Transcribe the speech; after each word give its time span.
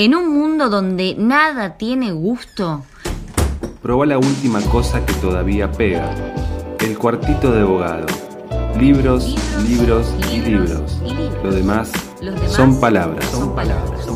En 0.00 0.14
un 0.14 0.32
mundo 0.32 0.68
donde 0.68 1.16
nada 1.18 1.76
tiene 1.76 2.12
gusto. 2.12 2.84
Proba 3.82 4.06
la 4.06 4.16
última 4.16 4.60
cosa 4.60 5.04
que 5.04 5.12
todavía 5.14 5.72
pega. 5.72 6.14
El 6.78 6.96
cuartito 6.96 7.50
de 7.50 7.62
abogado. 7.62 8.06
Libros, 8.78 9.34
libros, 9.68 10.14
y, 10.32 10.38
libros. 10.38 11.00
Lo 11.42 11.50
demás, 11.50 11.90
son 12.46 12.78
palabras. 12.78 13.24
Son 13.24 13.52
palabras. 13.56 14.04
Son 14.04 14.06
palabras. 14.06 14.07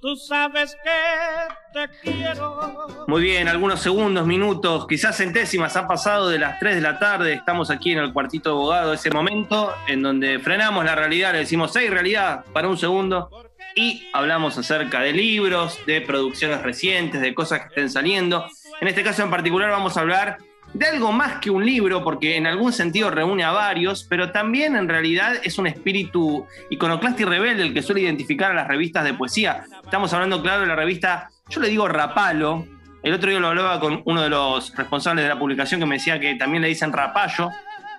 Tú 0.00 0.14
sabes 0.14 0.76
que 0.84 1.48
te 1.72 1.88
quiero. 2.02 3.04
Muy 3.08 3.20
bien, 3.20 3.48
algunos 3.48 3.80
segundos, 3.80 4.26
minutos, 4.26 4.86
quizás 4.86 5.16
centésimas 5.16 5.76
han 5.76 5.88
pasado 5.88 6.28
de 6.28 6.38
las 6.38 6.60
3 6.60 6.76
de 6.76 6.80
la 6.80 7.00
tarde. 7.00 7.32
Estamos 7.32 7.68
aquí 7.70 7.92
en 7.92 7.98
el 7.98 8.12
cuartito 8.12 8.50
de 8.50 8.56
abogado, 8.56 8.92
ese 8.92 9.10
momento 9.10 9.74
en 9.88 10.02
donde 10.02 10.38
frenamos 10.38 10.84
la 10.84 10.94
realidad, 10.94 11.32
le 11.32 11.40
decimos, 11.40 11.72
hey, 11.74 11.88
realidad, 11.88 12.44
para 12.52 12.68
un 12.68 12.78
segundo, 12.78 13.28
y 13.74 14.08
hablamos 14.12 14.56
acerca 14.56 15.00
de 15.00 15.12
libros, 15.12 15.78
de 15.86 16.00
producciones 16.00 16.62
recientes, 16.62 17.20
de 17.20 17.34
cosas 17.34 17.60
que 17.60 17.66
estén 17.68 17.90
saliendo. 17.90 18.46
En 18.80 18.86
este 18.86 19.02
caso 19.02 19.24
en 19.24 19.30
particular 19.30 19.70
vamos 19.70 19.96
a 19.96 20.00
hablar 20.00 20.38
de 20.74 20.86
algo 20.86 21.12
más 21.12 21.38
que 21.40 21.50
un 21.50 21.64
libro, 21.64 22.04
porque 22.04 22.36
en 22.36 22.46
algún 22.46 22.72
sentido 22.72 23.10
reúne 23.10 23.44
a 23.44 23.52
varios, 23.52 24.04
pero 24.04 24.32
también 24.32 24.76
en 24.76 24.88
realidad 24.88 25.34
es 25.42 25.58
un 25.58 25.66
espíritu 25.66 26.46
iconoclasta 26.70 27.22
y 27.22 27.24
rebelde 27.24 27.62
el 27.62 27.74
que 27.74 27.82
suele 27.82 28.02
identificar 28.02 28.50
a 28.50 28.54
las 28.54 28.68
revistas 28.68 29.04
de 29.04 29.14
poesía. 29.14 29.64
Estamos 29.82 30.12
hablando, 30.12 30.42
claro, 30.42 30.62
de 30.62 30.66
la 30.66 30.76
revista, 30.76 31.30
yo 31.48 31.60
le 31.60 31.68
digo 31.68 31.88
Rapalo. 31.88 32.66
El 33.02 33.14
otro 33.14 33.30
día 33.30 33.38
lo 33.38 33.48
hablaba 33.48 33.80
con 33.80 34.02
uno 34.04 34.22
de 34.22 34.28
los 34.28 34.74
responsables 34.76 35.24
de 35.24 35.28
la 35.28 35.38
publicación 35.38 35.80
que 35.80 35.86
me 35.86 35.96
decía 35.96 36.20
que 36.20 36.34
también 36.34 36.62
le 36.62 36.68
dicen 36.68 36.92
Rapallo, 36.92 37.50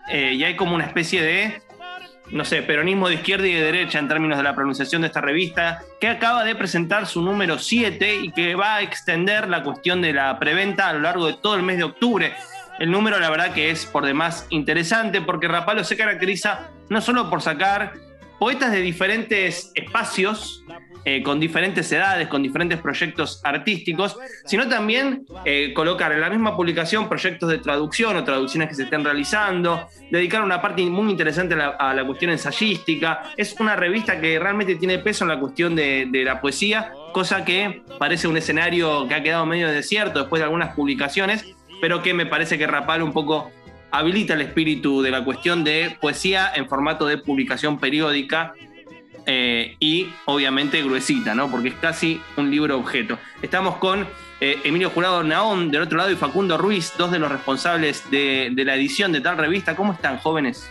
eh, 0.09 0.33
y 0.33 0.43
hay 0.43 0.55
como 0.55 0.75
una 0.75 0.86
especie 0.86 1.21
de, 1.21 1.61
no 2.31 2.43
sé, 2.43 2.61
peronismo 2.61 3.08
de 3.08 3.15
izquierda 3.15 3.47
y 3.47 3.53
de 3.53 3.63
derecha 3.63 3.99
en 3.99 4.08
términos 4.08 4.38
de 4.38 4.43
la 4.43 4.55
pronunciación 4.55 5.02
de 5.02 5.08
esta 5.08 5.21
revista, 5.21 5.81
que 5.99 6.08
acaba 6.08 6.43
de 6.43 6.55
presentar 6.55 7.05
su 7.05 7.21
número 7.21 7.59
7 7.59 8.15
y 8.23 8.31
que 8.31 8.55
va 8.55 8.75
a 8.75 8.81
extender 8.81 9.47
la 9.47 9.63
cuestión 9.63 10.02
de 10.02 10.13
la 10.13 10.38
preventa 10.39 10.89
a 10.89 10.93
lo 10.93 10.99
largo 10.99 11.27
de 11.27 11.33
todo 11.33 11.55
el 11.55 11.63
mes 11.63 11.77
de 11.77 11.83
octubre. 11.83 12.33
El 12.80 12.91
número, 12.91 13.19
la 13.19 13.30
verdad, 13.30 13.53
que 13.53 13.69
es 13.69 13.85
por 13.85 14.05
demás 14.05 14.47
interesante 14.49 15.22
porque 15.22 15.47
Rapalo 15.47 15.83
se 15.83 15.97
caracteriza 15.97 16.72
no 16.89 17.02
solo 17.02 17.30
por 17.30 17.41
sacar 17.41 17.94
poetas 18.39 18.71
de 18.71 18.80
diferentes 18.80 19.71
espacios, 19.75 20.63
eh, 21.05 21.23
con 21.23 21.39
diferentes 21.39 21.91
edades, 21.91 22.27
con 22.27 22.44
diferentes 22.44 22.80
proyectos 22.80 23.41
artísticos, 23.44 24.17
sino 24.45 24.67
también 24.67 25.25
eh, 25.45 25.73
colocar 25.73 26.11
en 26.11 26.21
la 26.21 26.30
misma 26.30 26.55
publicación 26.55 27.08
proyectos 27.08 27.49
de 27.49 27.58
traducción 27.58 28.17
o 28.17 28.23
traducciones 28.23 28.69
que 28.69 28.75
se 28.75 28.83
estén 28.83 29.03
realizando, 29.03 29.88
dedicar 30.11 30.41
una 30.41 30.61
parte 30.61 30.83
muy 30.83 31.09
interesante 31.09 31.55
a 31.55 31.93
la, 31.93 32.05
cuestión 32.05 32.31
ensayística. 32.31 33.23
Es 33.38 33.55
una 33.59 33.75
revista 33.75 34.19
que 34.19 34.39
realmente 34.39 34.75
tiene 34.75 34.99
peso 34.99 35.23
en 35.23 35.30
la 35.30 35.39
cuestión 35.39 35.75
de, 35.75 36.08
de 36.11 36.23
la 36.23 36.41
poesía, 36.41 36.91
cosa 37.14 37.43
que 37.43 37.81
parece 37.97 38.27
un 38.27 38.38
escenario 38.38 39.08
que 39.08 39.16
ha 39.16 39.23
quedado 39.23 39.45
medio 39.45 39.69
desierto 39.69 40.19
después 40.19 40.39
de 40.39 40.45
algunas 40.45 40.75
publicaciones 40.75 41.55
pero 41.81 42.02
que 42.02 42.13
me 42.13 42.25
parece 42.25 42.58
que 42.58 42.67
Rapal 42.67 43.02
un 43.02 43.13
poco 43.13 43.52
habilita 43.91 44.33
el 44.33 44.41
espíritu 44.41 45.02
de 45.02 45.11
la 45.11 45.23
cuestión 45.23 45.63
de 45.63 45.97
poesía 45.99 46.52
en 46.53 46.67
formato 46.67 47.05
de 47.05 47.17
publicación 47.17 47.80
periódica 47.80 48.53
eh, 49.25 49.75
y 49.80 50.09
obviamente 50.25 50.81
gruesita, 50.83 51.36
¿no? 51.36 51.49
Porque 51.49 51.69
es 51.69 51.75
casi 51.75 52.21
un 52.38 52.49
libro 52.52 52.77
objeto. 52.77 53.17
Estamos 53.42 53.76
con 53.76 54.08
eh, 54.42 54.59
Emilio 54.64 54.89
Jurado 54.89 55.23
Naón 55.23 55.71
del 55.71 55.83
otro 55.83 55.98
lado 55.98 56.11
y 56.11 56.15
Facundo 56.15 56.58
Ruiz, 56.58 56.93
dos 56.98 57.11
de 57.11 57.20
los 57.20 57.31
responsables 57.31 58.09
de, 58.09 58.52
de 58.53 58.65
la 58.65 58.76
edición 58.76 59.11
de 59.11 59.21
tal 59.21 59.37
revista. 59.37 59.76
¿Cómo 59.76 59.93
están, 59.93 60.17
jóvenes? 60.17 60.70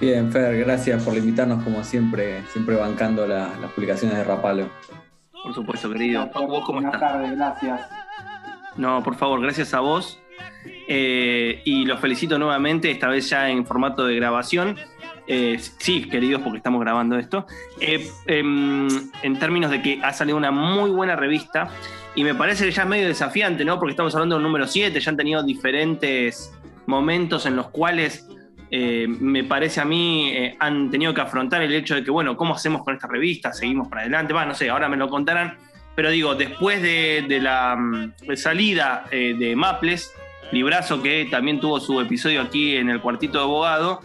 Bien, 0.00 0.30
Fer, 0.30 0.56
gracias 0.58 1.02
por 1.02 1.16
invitarnos 1.16 1.62
como 1.64 1.82
siempre, 1.82 2.42
siempre 2.52 2.76
bancando 2.76 3.26
la, 3.26 3.50
las 3.60 3.72
publicaciones 3.72 4.16
de 4.16 4.24
Rapalo. 4.24 4.68
Por 5.42 5.54
supuesto, 5.54 5.90
querido. 5.90 6.26
Facu, 6.32 6.46
¿vos 6.46 6.64
cómo 6.64 6.80
Buenas 6.80 7.00
tardes, 7.00 7.36
gracias. 7.36 7.80
No, 8.78 9.02
por 9.02 9.16
favor, 9.16 9.42
gracias 9.42 9.74
a 9.74 9.80
vos. 9.80 10.20
Eh, 10.86 11.60
y 11.64 11.84
los 11.84 12.00
felicito 12.00 12.38
nuevamente, 12.38 12.90
esta 12.90 13.08
vez 13.08 13.28
ya 13.28 13.50
en 13.50 13.66
formato 13.66 14.06
de 14.06 14.14
grabación. 14.14 14.76
Eh, 15.26 15.58
sí, 15.78 16.08
queridos, 16.08 16.40
porque 16.40 16.58
estamos 16.58 16.80
grabando 16.80 17.18
esto. 17.18 17.44
Eh, 17.80 18.08
em, 18.26 18.88
en 19.22 19.38
términos 19.38 19.72
de 19.72 19.82
que 19.82 20.00
ha 20.02 20.12
salido 20.12 20.38
una 20.38 20.52
muy 20.52 20.90
buena 20.90 21.16
revista 21.16 21.68
y 22.14 22.22
me 22.22 22.34
parece 22.34 22.64
que 22.64 22.70
ya 22.70 22.82
es 22.84 22.88
medio 22.88 23.08
desafiante, 23.08 23.64
¿no? 23.64 23.78
Porque 23.78 23.90
estamos 23.90 24.14
hablando 24.14 24.36
del 24.36 24.44
número 24.44 24.66
7, 24.66 24.98
ya 24.98 25.10
han 25.10 25.16
tenido 25.16 25.42
diferentes 25.42 26.54
momentos 26.86 27.44
en 27.46 27.56
los 27.56 27.68
cuales 27.68 28.26
me 28.70 29.44
parece 29.44 29.80
a 29.80 29.86
mí 29.86 30.34
han 30.58 30.90
tenido 30.90 31.14
que 31.14 31.22
afrontar 31.22 31.62
el 31.62 31.72
hecho 31.74 31.94
de 31.94 32.04
que, 32.04 32.10
bueno, 32.10 32.36
¿cómo 32.36 32.54
hacemos 32.54 32.84
con 32.84 32.94
esta 32.94 33.06
revista? 33.06 33.50
¿Seguimos 33.50 33.88
para 33.88 34.02
adelante? 34.02 34.34
Va, 34.34 34.44
no 34.44 34.54
sé, 34.54 34.68
ahora 34.68 34.90
me 34.90 34.98
lo 34.98 35.08
contarán. 35.08 35.56
Pero 35.98 36.10
digo, 36.10 36.36
después 36.36 36.80
de, 36.80 37.24
de 37.28 37.40
la 37.40 37.74
mm, 37.74 38.36
salida 38.36 39.06
eh, 39.10 39.34
de 39.36 39.56
Maples, 39.56 40.14
librazo 40.52 41.02
que 41.02 41.26
también 41.28 41.58
tuvo 41.58 41.80
su 41.80 42.00
episodio 42.00 42.40
aquí 42.40 42.76
en 42.76 42.88
el 42.88 43.00
cuartito 43.00 43.38
de 43.38 43.42
abogado, 43.42 44.00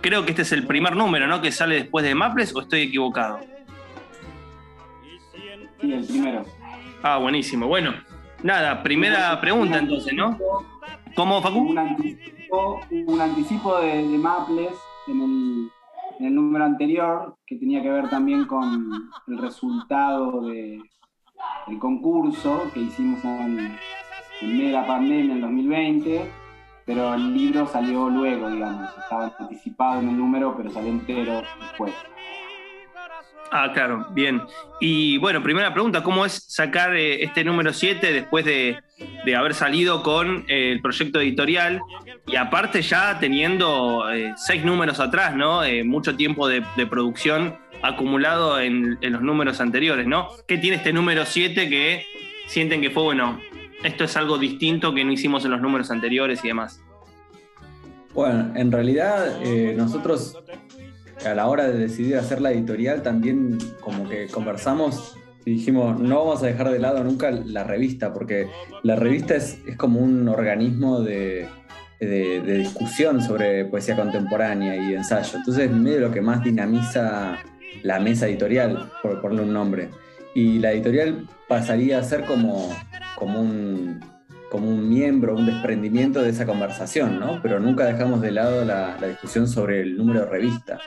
creo 0.00 0.24
que 0.24 0.30
este 0.30 0.42
es 0.42 0.50
el 0.50 0.66
primer 0.66 0.96
número, 0.96 1.28
¿no? 1.28 1.40
Que 1.40 1.52
sale 1.52 1.76
después 1.76 2.04
de 2.04 2.16
Maples 2.16 2.52
o 2.56 2.60
estoy 2.62 2.80
equivocado. 2.80 3.38
Sí, 5.80 5.92
el 5.92 6.04
primero. 6.08 6.44
Ah, 7.04 7.18
buenísimo. 7.18 7.68
Bueno, 7.68 7.94
nada, 8.42 8.82
primera 8.82 9.40
pregunta 9.40 9.78
entonces, 9.78 10.14
¿no? 10.14 10.36
¿Cómo, 11.14 11.40
Facu? 11.40 11.60
un 11.60 11.78
anticipo, 11.78 12.80
un 12.90 13.20
anticipo 13.20 13.80
de, 13.80 14.08
de 14.08 14.18
Maples 14.18 14.74
en 15.06 15.22
el, 15.22 15.70
en 16.18 16.26
el 16.26 16.34
número 16.34 16.64
anterior 16.64 17.36
que 17.46 17.54
tenía 17.58 17.80
que 17.80 17.90
ver 17.90 18.10
también 18.10 18.44
con 18.44 19.08
el 19.28 19.38
resultado 19.38 20.46
de, 20.46 20.82
del 21.66 21.78
concurso 21.78 22.70
que 22.72 22.80
hicimos 22.80 23.22
en, 23.24 23.78
en 24.40 24.72
la 24.72 24.86
pandemia 24.86 25.34
en 25.34 25.40
2020, 25.40 26.30
pero 26.84 27.14
el 27.14 27.34
libro 27.34 27.66
salió 27.66 28.08
luego, 28.08 28.50
digamos, 28.50 28.90
estaba 28.98 29.32
anticipado 29.38 30.00
en 30.00 30.08
el 30.08 30.18
número, 30.18 30.56
pero 30.56 30.70
salió 30.70 30.90
entero 30.90 31.42
después. 31.60 31.92
Ah, 33.54 33.70
claro, 33.74 34.06
bien. 34.12 34.40
Y 34.80 35.18
bueno, 35.18 35.42
primera 35.42 35.74
pregunta, 35.74 36.02
¿cómo 36.02 36.24
es 36.24 36.42
sacar 36.48 36.96
eh, 36.96 37.22
este 37.22 37.44
número 37.44 37.74
7 37.74 38.10
después 38.10 38.46
de, 38.46 38.78
de 39.26 39.36
haber 39.36 39.52
salido 39.52 40.02
con 40.02 40.46
eh, 40.48 40.72
el 40.72 40.80
proyecto 40.80 41.20
editorial 41.20 41.82
y 42.26 42.36
aparte 42.36 42.80
ya 42.80 43.18
teniendo 43.18 44.10
eh, 44.10 44.32
seis 44.36 44.64
números 44.64 45.00
atrás, 45.00 45.36
¿no? 45.36 45.60
Mucho 45.84 46.16
tiempo 46.16 46.48
de 46.48 46.62
producción 46.88 47.58
acumulado 47.82 48.60
en, 48.60 48.98
los 49.00 49.22
números 49.22 49.60
anteriores, 49.60 50.06
¿no? 50.06 50.28
¿Qué 50.46 50.58
tiene 50.58 50.76
este 50.76 50.92
número 50.92 51.26
7 51.26 51.68
que 51.68 52.06
sienten 52.46 52.80
que 52.80 52.90
fue, 52.90 53.02
bueno, 53.02 53.40
esto 53.82 54.04
es 54.04 54.16
algo 54.16 54.38
distinto 54.38 54.94
que 54.94 55.04
no 55.04 55.12
hicimos 55.12 55.44
en 55.44 55.50
los 55.50 55.60
números 55.60 55.90
anteriores 55.90 56.44
y 56.44 56.48
demás? 56.48 56.80
Bueno, 58.14 58.52
en 58.54 58.70
realidad 58.70 59.40
eh, 59.42 59.74
nosotros 59.76 60.38
a 61.24 61.34
la 61.34 61.46
hora 61.46 61.68
de 61.68 61.78
decidir 61.78 62.16
hacer 62.16 62.40
la 62.40 62.52
editorial 62.52 63.02
también 63.02 63.58
como 63.80 64.08
que 64.08 64.26
conversamos 64.28 65.16
y 65.44 65.52
dijimos, 65.54 65.98
no 65.98 66.18
vamos 66.24 66.42
a 66.42 66.46
dejar 66.46 66.70
de 66.70 66.78
lado 66.78 67.02
nunca 67.02 67.30
la 67.30 67.64
revista, 67.64 68.12
porque 68.12 68.46
la 68.84 68.94
revista 68.96 69.34
es, 69.34 69.60
como 69.76 69.98
un 69.98 70.28
organismo 70.28 71.00
de, 71.00 71.48
de- 72.00 72.40
de 72.42 72.58
discusión 72.58 73.20
sobre 73.20 73.64
poesía 73.64 73.96
contemporánea 73.96 74.76
y 74.76 74.94
ensayo. 74.94 75.38
Entonces 75.38 75.64
es 75.64 75.72
medio 75.72 75.98
lo 76.00 76.10
que 76.12 76.20
más 76.20 76.44
dinamiza 76.44 77.38
la 77.82 78.00
mesa 78.00 78.26
editorial, 78.26 78.90
por 79.02 79.20
ponerle 79.20 79.44
un 79.44 79.52
nombre. 79.52 79.90
Y 80.34 80.58
la 80.58 80.72
editorial 80.72 81.28
pasaría 81.48 81.98
a 81.98 82.02
ser 82.02 82.24
como, 82.24 82.70
como 83.16 83.40
un 83.40 84.00
como 84.50 84.68
un 84.68 84.86
miembro, 84.86 85.34
un 85.34 85.46
desprendimiento 85.46 86.20
de 86.20 86.28
esa 86.28 86.44
conversación, 86.44 87.18
¿no? 87.18 87.40
Pero 87.42 87.58
nunca 87.58 87.86
dejamos 87.86 88.20
de 88.20 88.32
lado 88.32 88.66
la, 88.66 88.98
la 89.00 89.06
discusión 89.06 89.48
sobre 89.48 89.80
el 89.80 89.96
número 89.96 90.20
de 90.20 90.26
revista. 90.26 90.78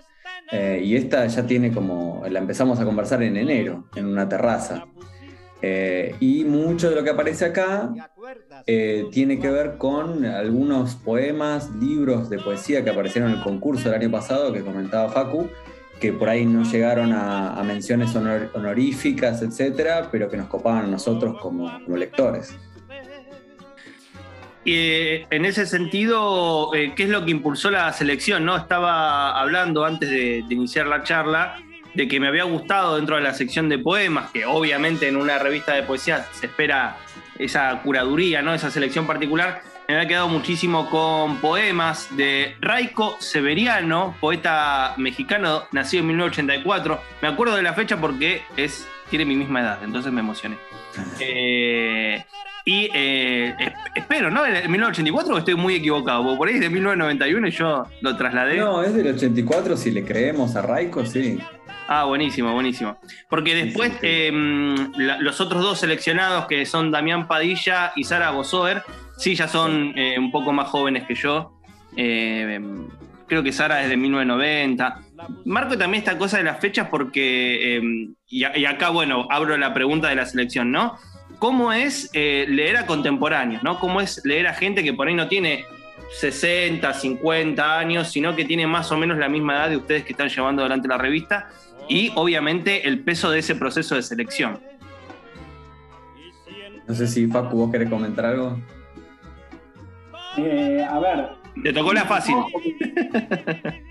Eh, 0.52 0.82
y 0.84 0.96
esta 0.96 1.26
ya 1.26 1.48
tiene 1.48 1.72
como, 1.72 2.24
la 2.30 2.40
empezamos 2.40 2.80
a 2.80 2.86
conversar 2.86 3.24
en 3.24 3.38
enero, 3.38 3.90
en 3.96 4.06
una 4.06 4.30
terraza. 4.30 4.86
Eh, 5.62 6.16
y 6.20 6.44
mucho 6.44 6.90
de 6.90 6.96
lo 6.96 7.04
que 7.04 7.10
aparece 7.10 7.46
acá 7.46 7.92
eh, 8.68 9.08
tiene 9.12 9.40
que 9.40 9.50
ver 9.50 9.78
con 9.78 10.26
algunos 10.26 10.96
poemas, 10.96 11.74
libros 11.76 12.30
de 12.30 12.38
poesía 12.38 12.84
que 12.84 12.92
aparecieron 12.92 13.32
en 13.32 13.38
el 13.38 13.44
concurso 13.44 13.90
del 13.90 14.02
año 14.02 14.12
pasado 14.12 14.54
que 14.54 14.62
comentaba 14.62 15.10
Facu, 15.10 15.50
que 16.00 16.12
por 16.12 16.30
ahí 16.30 16.46
no 16.46 16.64
llegaron 16.64 17.14
a, 17.14 17.62
menciones 17.64 18.16
honor- 18.16 18.52
honoríficas, 18.54 19.42
etcétera, 19.42 20.10
pero 20.12 20.30
que 20.30 20.38
nos 20.38 20.48
copaban 20.48 20.86
a 20.86 20.88
nosotros 20.88 21.38
como, 21.42 21.72
como 21.84 21.98
lectores. 21.98 22.56
eh, 24.66 25.26
en 25.30 25.46
ese 25.46 25.66
sentido, 25.66 26.74
eh, 26.74 26.94
¿qué 26.96 27.04
es 27.04 27.10
lo 27.10 27.24
que 27.24 27.32
impulsó 27.32 27.70
la 27.72 27.92
selección? 27.94 28.46
¿no? 28.46 28.58
Estaba 28.58 29.40
hablando 29.40 29.86
antes 29.86 30.10
de, 30.10 30.44
de, 30.48 30.56
iniciar 30.56 30.88
la 30.88 31.04
charla 31.04 31.58
de 31.94 32.08
que 32.08 32.20
me 32.20 32.28
había 32.28 32.44
gustado 32.44 32.96
dentro 32.98 33.16
de 33.16 33.22
la 33.22 33.34
sección 33.34 33.70
de 33.70 33.80
poemas, 33.80 34.32
que 34.32 34.46
obviamente 34.46 35.08
en 35.08 35.16
una 35.16 35.38
revista 35.40 35.74
de 35.74 35.84
poesía 35.84 36.26
se 36.34 36.48
espera 36.48 36.98
esa 37.40 37.82
curaduría, 37.84 38.42
¿no? 38.42 38.54
esa 38.54 38.70
selección 38.72 39.08
particular. 39.08 39.62
Me 39.88 39.94
había 39.94 40.08
quedado 40.08 40.28
muchísimo 40.30 40.90
con 40.90 41.38
poemas 41.38 42.08
de 42.18 42.56
Raico 42.60 43.18
Severiano, 43.20 44.16
poeta 44.20 44.96
mexicano, 44.98 45.64
nacido 45.72 46.02
en 46.02 46.08
1984. 46.08 47.02
Me 47.22 47.28
acuerdo 47.28 47.56
de 47.56 47.62
la 47.62 47.74
fecha 47.74 48.02
porque 48.02 48.42
es, 48.58 48.88
tiene 49.12 49.26
mi 49.26 49.36
misma 49.36 49.62
edad, 49.62 49.84
entonces 49.84 50.12
me 50.12 50.22
emocioné. 50.22 50.58
Eh, 51.20 52.26
y 52.66 52.90
eh, 52.96 53.56
espero, 53.94 54.32
¿no? 54.32 54.44
¿En 54.44 54.72
1984 54.72 55.36
o 55.36 55.38
estoy 55.38 55.54
muy 55.54 55.76
equivocado? 55.76 56.36
por 56.36 56.48
ahí 56.48 56.56
es 56.56 56.62
de 56.62 56.70
1991 56.70 57.48
y 57.48 57.52
yo 57.52 57.86
lo 58.02 58.18
trasladé. 58.18 58.58
No, 58.58 58.82
es 58.82 58.96
del 58.96 59.14
84, 59.14 59.78
si 59.78 59.92
le 59.92 60.04
creemos 60.04 60.56
a 60.56 60.64
Raico, 60.64 61.06
sí. 61.06 61.38
Ah, 61.88 62.06
buenísimo, 62.06 62.52
buenísimo. 62.54 62.98
Porque 63.30 63.54
después 63.54 63.92
sí, 63.92 63.98
sí, 64.02 64.08
sí. 64.08 64.10
Eh, 64.10 64.88
la, 64.98 65.20
los 65.20 65.40
otros 65.40 65.62
dos 65.62 65.80
seleccionados, 65.80 66.48
que 66.48 66.66
son 66.66 66.90
Damián 66.90 67.28
Padilla 67.28 67.94
y 67.96 68.04
Sara 68.06 68.32
Bosoer, 68.32 68.82
sí, 69.18 69.36
ya 69.36 69.48
son 69.48 69.94
eh, 69.96 70.18
un 70.18 70.32
poco 70.32 70.54
más 70.54 70.68
jóvenes 70.70 71.04
que 71.08 71.16
yo. 71.16 71.60
Eh, 71.96 72.60
creo 73.28 73.44
que 73.44 73.52
Sara 73.52 73.84
es 73.84 73.90
de 73.90 73.98
1990. 73.98 75.02
Marco 75.46 75.78
también 75.78 76.04
esta 76.04 76.18
cosa 76.18 76.38
de 76.38 76.44
las 76.44 76.60
fechas 76.60 76.88
porque, 76.90 77.82
y, 78.28 78.46
y, 78.46 78.66
acá, 78.66 78.90
bueno, 78.90 79.28
abro 79.30 79.58
la 79.58 79.74
pregunta 79.74 80.10
de 80.10 80.16
la 80.16 80.26
selección, 80.26 80.72
¿no? 80.72 80.98
¿Cómo 81.40 81.74
es 81.74 82.10
leer 82.14 82.78
a 82.78 82.86
contemporáneos, 82.86 83.64
¿no? 83.64 83.80
¿Cómo 83.80 84.02
es 84.02 84.22
leer 84.26 84.48
a 84.48 84.54
gente 84.54 84.84
que 84.84 84.94
por 84.94 85.08
ahí 85.08 85.14
no 85.14 85.28
tiene 85.28 85.66
60, 86.20 86.94
50 86.94 87.80
años, 87.80 88.12
sino 88.12 88.36
que 88.36 88.46
tiene 88.46 88.68
más 88.68 88.92
o 88.92 88.98
menos 88.98 89.18
la 89.18 89.28
misma 89.28 89.56
edad 89.56 89.70
de 89.70 89.78
ustedes 89.78 90.04
que 90.04 90.14
están 90.14 90.30
llevando 90.30 90.62
adelante 90.62 90.88
la 90.88 90.98
revista? 90.98 91.50
y 91.88 92.12
obviamente 92.16 92.88
el 92.88 93.00
peso 93.00 93.30
de 93.32 93.40
ese 93.40 93.56
proceso 93.56 93.96
de 93.96 94.02
selección. 94.02 94.60
No 96.88 96.94
sé 96.94 97.08
si 97.08 97.28
Facu, 97.28 97.58
vos 97.58 97.72
querés 97.72 97.90
comentar 97.90 98.26
algo. 98.26 98.60
Eh, 100.38 100.86
a 100.88 101.00
ver. 101.00 101.30
Te 101.64 101.74
tocó 101.74 101.94
la 101.94 102.06
fácil. 102.06 102.36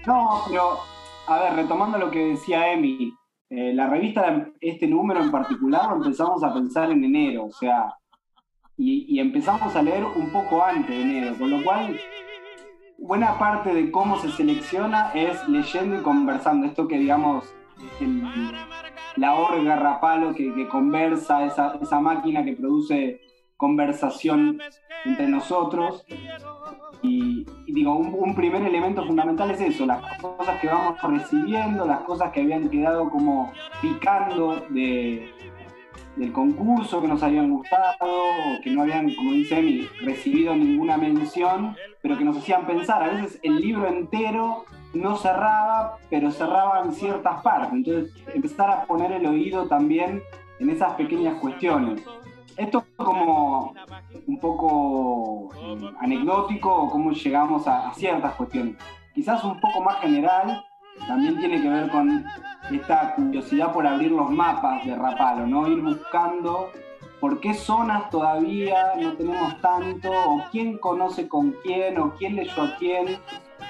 No, 0.06 0.42
pero, 0.48 0.80
a 1.28 1.38
ver, 1.40 1.54
retomando 1.54 1.96
lo 1.96 2.10
que 2.10 2.26
decía 2.26 2.70
Emi, 2.72 3.14
eh, 3.48 3.72
la 3.72 3.88
revista, 3.88 4.50
este 4.60 4.86
número 4.86 5.22
en 5.22 5.30
particular, 5.30 5.88
lo 5.88 5.96
empezamos 5.96 6.44
a 6.44 6.52
pensar 6.52 6.90
en 6.90 7.02
enero, 7.02 7.46
o 7.46 7.52
sea, 7.52 7.96
y, 8.76 9.06
y 9.08 9.18
empezamos 9.18 9.74
a 9.74 9.82
leer 9.82 10.04
un 10.04 10.28
poco 10.30 10.62
antes 10.62 10.90
de 10.90 11.02
enero, 11.02 11.36
con 11.38 11.50
lo 11.50 11.64
cual 11.64 11.98
buena 12.98 13.38
parte 13.38 13.74
de 13.74 13.90
cómo 13.90 14.18
se 14.18 14.30
selecciona 14.30 15.10
es 15.12 15.46
leyendo 15.48 15.96
y 15.98 16.02
conversando. 16.02 16.66
Esto 16.66 16.88
que, 16.88 16.98
digamos, 16.98 17.54
el, 18.00 18.22
la 19.16 19.34
orga 19.34 19.76
rapalo 19.76 20.34
que, 20.34 20.52
que 20.54 20.68
conversa, 20.68 21.44
esa, 21.44 21.78
esa, 21.80 22.00
máquina 22.00 22.44
que 22.44 22.54
produce 22.54 23.20
conversación 23.64 24.60
entre 25.06 25.26
nosotros. 25.26 26.04
Y, 27.02 27.46
digo, 27.66 27.96
un, 27.96 28.34
primer 28.34 28.62
elemento 28.62 29.02
fundamental 29.06 29.50
es 29.50 29.60
eso, 29.60 29.86
las 29.86 30.02
cosas 30.18 30.60
que 30.60 30.66
vamos 30.66 31.00
recibiendo, 31.02 31.86
las 31.86 32.00
cosas 32.00 32.30
que 32.32 32.42
habían 32.42 32.68
quedado 32.68 33.08
como 33.08 33.50
picando 33.80 34.56
de, 34.68 35.30
del 36.16 36.32
concurso, 36.32 37.00
que 37.00 37.08
nos 37.08 37.22
habían 37.22 37.50
gustado, 37.50 37.96
o 38.00 38.62
que 38.62 38.70
no 38.70 38.82
habían, 38.82 39.14
como 39.14 39.32
dice 39.32 39.58
Emi, 39.58 39.88
recibido 40.02 40.54
ninguna 40.54 40.98
mención, 40.98 41.74
pero 42.02 42.18
que 42.18 42.24
nos 42.24 42.36
hacían 42.36 42.66
pensar. 42.66 43.02
A 43.02 43.08
veces 43.14 43.38
el 43.42 43.56
libro 43.56 43.86
entero 43.86 44.64
no 44.92 45.16
cerraba, 45.16 45.98
pero 46.10 46.30
cerraba 46.30 46.82
en 46.84 46.92
ciertas 46.92 47.42
partes. 47.42 47.72
Entonces, 47.72 48.14
empezar 48.34 48.70
a 48.70 48.84
poner 48.84 49.12
el 49.12 49.24
oído 49.26 49.66
también 49.68 50.22
en 50.58 50.70
esas 50.70 50.94
pequeñas 50.94 51.38
cuestiones. 51.40 52.02
Esto 52.56 52.84
como 52.96 53.74
un 54.26 54.40
poco 54.40 55.50
eh, 55.56 55.90
anecdótico 56.00 56.88
cómo 56.90 57.10
llegamos 57.12 57.66
a, 57.66 57.88
a, 57.88 57.94
ciertas 57.94 58.34
cuestiones. 58.34 58.76
Quizás 59.14 59.42
un 59.44 59.60
poco 59.60 59.80
más 59.80 60.00
general, 60.00 60.64
también 61.06 61.38
tiene 61.38 61.60
que 61.60 61.68
ver 61.68 61.90
con 61.90 62.24
esta 62.70 63.14
curiosidad 63.14 63.72
por 63.72 63.86
abrir 63.86 64.12
los 64.12 64.30
mapas 64.30 64.84
de 64.86 64.94
Rapalo, 64.94 65.46
¿no? 65.46 65.66
Ir 65.68 65.82
buscando 65.82 66.70
por 67.20 67.40
qué 67.40 67.54
zonas 67.54 68.10
todavía 68.10 68.92
no 69.00 69.12
tenemos 69.14 69.60
tanto, 69.60 70.10
o 70.10 70.42
quién 70.50 70.78
conoce 70.78 71.28
con 71.28 71.52
quién, 71.62 71.98
o 71.98 72.14
quién 72.14 72.36
leyó 72.36 72.62
a 72.62 72.76
quién, 72.76 73.18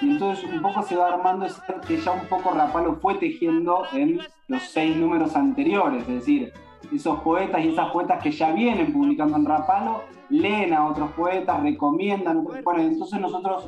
y 0.00 0.10
entonces 0.10 0.44
un 0.52 0.60
poco 0.60 0.82
se 0.82 0.96
va 0.96 1.08
armando 1.08 1.46
ese 1.46 1.60
que 1.86 1.98
ya 1.98 2.12
un 2.12 2.26
poco 2.26 2.50
Rapalo 2.50 2.96
fue 2.96 3.14
tejiendo 3.14 3.84
en 3.92 4.20
los 4.48 4.62
seis 4.62 4.96
números 4.96 5.36
anteriores, 5.36 6.02
es 6.02 6.08
decir, 6.08 6.52
esos 6.92 7.20
poetas 7.20 7.64
y 7.64 7.68
esas 7.68 7.90
poetas 7.90 8.22
que 8.22 8.30
ya 8.30 8.52
vienen 8.52 8.92
publicando 8.92 9.36
en 9.36 9.44
Rapalo, 9.44 10.04
leen 10.30 10.72
a 10.72 10.86
otros 10.86 11.10
poetas, 11.12 11.62
recomiendan, 11.62 12.44
bueno, 12.44 12.82
entonces 12.82 13.20
nosotros, 13.20 13.66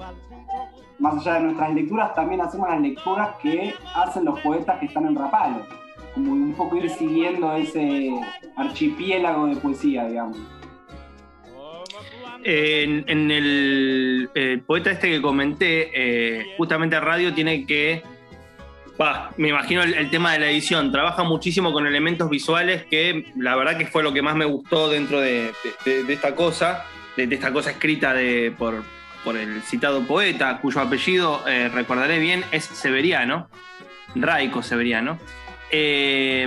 más 0.99 1.15
allá 1.19 1.35
de 1.35 1.41
nuestras 1.45 1.75
lecturas, 1.75 2.15
también 2.15 2.41
hacemos 2.41 2.69
las 2.69 2.81
lecturas 2.81 3.31
que 3.43 3.75
hacen 3.95 4.25
los 4.25 4.41
poetas 4.41 4.79
que 4.79 4.87
están 4.87 5.07
en 5.07 5.15
Rapalo, 5.15 5.67
como 6.15 6.33
un 6.33 6.55
poco 6.55 6.77
ir 6.77 6.89
siguiendo 6.91 7.53
ese 7.53 8.13
archipiélago 8.57 9.47
de 9.47 9.57
poesía, 9.57 10.09
digamos. 10.09 10.39
En, 12.45 13.31
el, 13.31 14.31
el, 14.35 14.61
poeta 14.61 14.93
este 14.93 15.11
que 15.11 15.23
comenté, 15.23 15.91
eh, 15.93 16.55
justamente 16.57 17.01
Radio 17.01 17.35
tiene 17.35 17.67
que, 17.67 18.03
me 19.37 19.49
imagino 19.49 19.83
el, 19.83 20.11
tema 20.11 20.33
de 20.33 20.39
la 20.39 20.51
edición, 20.51 20.91
trabaja 20.91 21.23
muchísimo 21.23 21.73
con 21.73 21.87
elementos 21.87 22.31
visuales 22.31 22.85
que 22.87 23.33
la 23.37 23.55
verdad 23.57 23.77
que 23.77 23.87
fue 23.87 24.03
lo 24.03 24.13
que 24.13 24.23
más 24.23 24.37
me 24.37 24.45
gustó 24.45 24.89
dentro 24.89 25.21
de, 25.21 25.53
esta 25.85 26.35
cosa, 26.35 26.85
de, 27.17 27.25
esta 27.25 27.53
cosa 27.53 27.71
escrita 27.71 28.15
de, 28.15 28.55
por, 28.57 28.83
el 29.37 29.63
citado 29.63 30.03
poeta, 30.03 30.59
cuyo 30.61 30.81
apellido, 30.81 31.43
eh, 31.49 31.69
recordaré 31.69 32.19
bien, 32.19 32.45
es 32.53 32.65
Severiano, 32.65 33.49
Raico 34.15 34.63
Severiano. 34.63 35.19
Eh, 35.71 36.47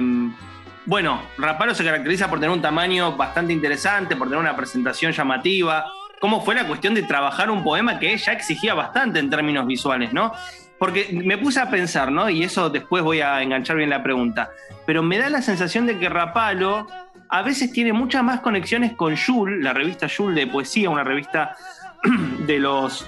bueno, 0.86 1.22
Rapalo 1.38 1.75
se 1.75 1.84
caracteriza 1.84 2.30
por 2.30 2.40
tener 2.40 2.56
un 2.56 2.62
tamaño 2.62 3.16
bastante 3.16 3.54
interesante, 3.54 4.16
por 4.16 4.28
tener 4.28 4.40
una 4.40 4.56
presentación 4.56 5.12
llamativa. 5.12 5.86
¿Cómo 6.19 6.44
fue 6.44 6.56
la 6.56 6.66
cuestión 6.66 6.96
de 6.96 7.04
trabajar 7.04 7.51
un 7.51 7.63
poema 7.63 8.00
que 8.00 8.18
ya 8.18 8.31
exigía 8.31 8.74
bastante 8.74 9.19
en 9.19 9.30
términos 9.30 9.68
visuales, 9.68 10.13
no? 10.13 10.34
Porque 10.79 11.09
me 11.11 11.37
puse 11.37 11.59
a 11.59 11.69
pensar, 11.69 12.12
¿no? 12.12 12.29
Y 12.29 12.43
eso 12.43 12.69
después 12.69 13.03
voy 13.03 13.21
a 13.21 13.41
enganchar 13.41 13.75
bien 13.75 13.89
la 13.89 14.01
pregunta. 14.01 14.50
Pero 14.86 15.03
me 15.03 15.17
da 15.17 15.29
la 15.29 15.41
sensación 15.41 15.86
de 15.86 16.00
que 16.00 16.09
Rapalo 16.09 16.88
a 17.29 17.41
veces 17.43 17.71
tiene 17.71 17.93
muchas 17.93 18.24
más 18.24 18.39
conexiones 18.39 18.93
con 18.93 19.15
Yul, 19.15 19.63
la 19.63 19.74
revista 19.74 20.07
Yul 20.07 20.33
de 20.33 20.48
poesía, 20.48 20.89
una 20.89 21.03
revista 21.03 21.55
de 22.48 22.59
los 22.59 23.05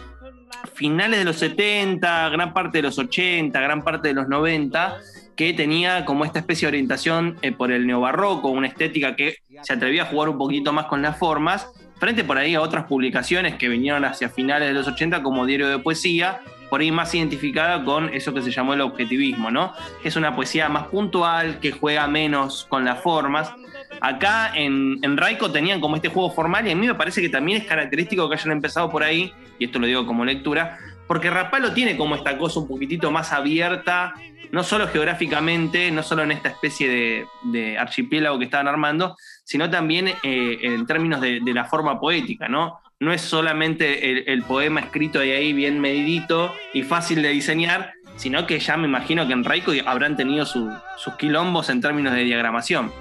finales 0.73 1.19
de 1.19 1.25
los 1.25 1.37
70, 1.37 2.29
gran 2.29 2.53
parte 2.53 2.79
de 2.79 2.83
los 2.83 2.99
80, 2.99 3.59
gran 3.59 3.83
parte 3.83 4.09
de 4.09 4.13
los 4.13 4.27
90 4.27 4.97
que 5.35 5.53
tenía 5.53 6.05
como 6.05 6.25
esta 6.25 6.37
especie 6.39 6.67
de 6.67 6.69
orientación 6.69 7.37
eh, 7.41 7.51
por 7.51 7.71
el 7.71 7.87
neobarroco, 7.87 8.49
una 8.49 8.67
estética 8.67 9.15
que 9.15 9.37
se 9.63 9.73
atrevía 9.73 10.03
a 10.03 10.05
jugar 10.05 10.29
un 10.29 10.37
poquito 10.37 10.71
más 10.73 10.85
con 10.85 11.01
las 11.01 11.17
formas, 11.17 11.67
frente 11.99 12.23
por 12.23 12.37
ahí 12.37 12.53
a 12.53 12.61
otras 12.61 12.85
publicaciones 12.85 13.55
que 13.55 13.67
vinieron 13.67 14.05
hacia 14.05 14.29
finales 14.29 14.67
de 14.67 14.73
los 14.75 14.87
80 14.87 15.23
como 15.23 15.45
Diario 15.45 15.67
de 15.69 15.79
Poesía, 15.79 16.41
por 16.71 16.81
ahí 16.81 16.89
más 16.89 17.13
identificada 17.13 17.83
con 17.83 18.09
eso 18.13 18.33
que 18.33 18.41
se 18.41 18.49
llamó 18.49 18.73
el 18.73 18.79
objetivismo, 18.81 19.51
¿no? 19.51 19.73
Es 20.03 20.15
una 20.15 20.33
poesía 20.33 20.69
más 20.69 20.87
puntual, 20.87 21.59
que 21.59 21.73
juega 21.73 22.07
menos 22.07 22.65
con 22.69 22.85
las 22.85 23.01
formas. 23.01 23.53
Acá 23.99 24.53
en, 24.55 24.97
en 25.01 25.17
Raico 25.17 25.51
tenían 25.51 25.81
como 25.81 25.97
este 25.97 26.07
juego 26.07 26.31
formal 26.31 26.65
y 26.65 26.71
a 26.71 26.75
mí 26.75 26.87
me 26.87 26.95
parece 26.95 27.21
que 27.21 27.27
también 27.27 27.61
es 27.61 27.67
característico 27.67 28.29
que 28.29 28.35
hayan 28.35 28.53
empezado 28.53 28.89
por 28.89 29.03
ahí, 29.03 29.33
y 29.59 29.65
esto 29.65 29.79
lo 29.79 29.85
digo 29.85 30.05
como 30.05 30.23
lectura, 30.23 30.77
porque 31.07 31.29
Rapalo 31.29 31.73
tiene 31.73 31.97
como 31.97 32.15
esta 32.15 32.37
cosa 32.37 32.61
un 32.61 32.69
poquitito 32.69 33.11
más 33.11 33.33
abierta, 33.33 34.13
no 34.51 34.63
solo 34.63 34.87
geográficamente, 34.87 35.91
no 35.91 36.03
solo 36.03 36.23
en 36.23 36.31
esta 36.31 36.47
especie 36.47 36.87
de, 36.87 37.25
de 37.43 37.77
archipiélago 37.77 38.39
que 38.39 38.45
estaban 38.45 38.69
armando, 38.69 39.17
sino 39.43 39.69
también 39.69 40.07
eh, 40.07 40.59
en 40.61 40.85
términos 40.85 41.19
de, 41.19 41.41
la 41.53 41.65
forma 41.65 41.99
poética, 41.99 42.47
¿no? 42.47 42.79
No 43.01 43.11
es 43.11 43.21
solamente 43.21 44.31
el, 44.31 44.43
poema 44.43 44.79
escrito 44.79 45.17
de 45.17 45.35
ahí 45.35 45.53
bien 45.53 45.79
medidito 45.79 46.53
y 46.71 46.83
fácil 46.83 47.23
de 47.23 47.29
diseñar, 47.29 47.93
sino 48.15 48.45
que 48.45 48.59
ya 48.59 48.77
me 48.77 48.87
imagino 48.87 49.25
que 49.25 49.33
en 49.33 49.43
Raico 49.43 49.71
habrán 49.87 50.15
tenido 50.15 50.45
su, 50.45 50.71
sus 50.97 51.15
quilombos 51.15 51.71
en 51.71 51.81
términos 51.81 52.13
de 52.13 52.21
diagramación. 52.25 52.91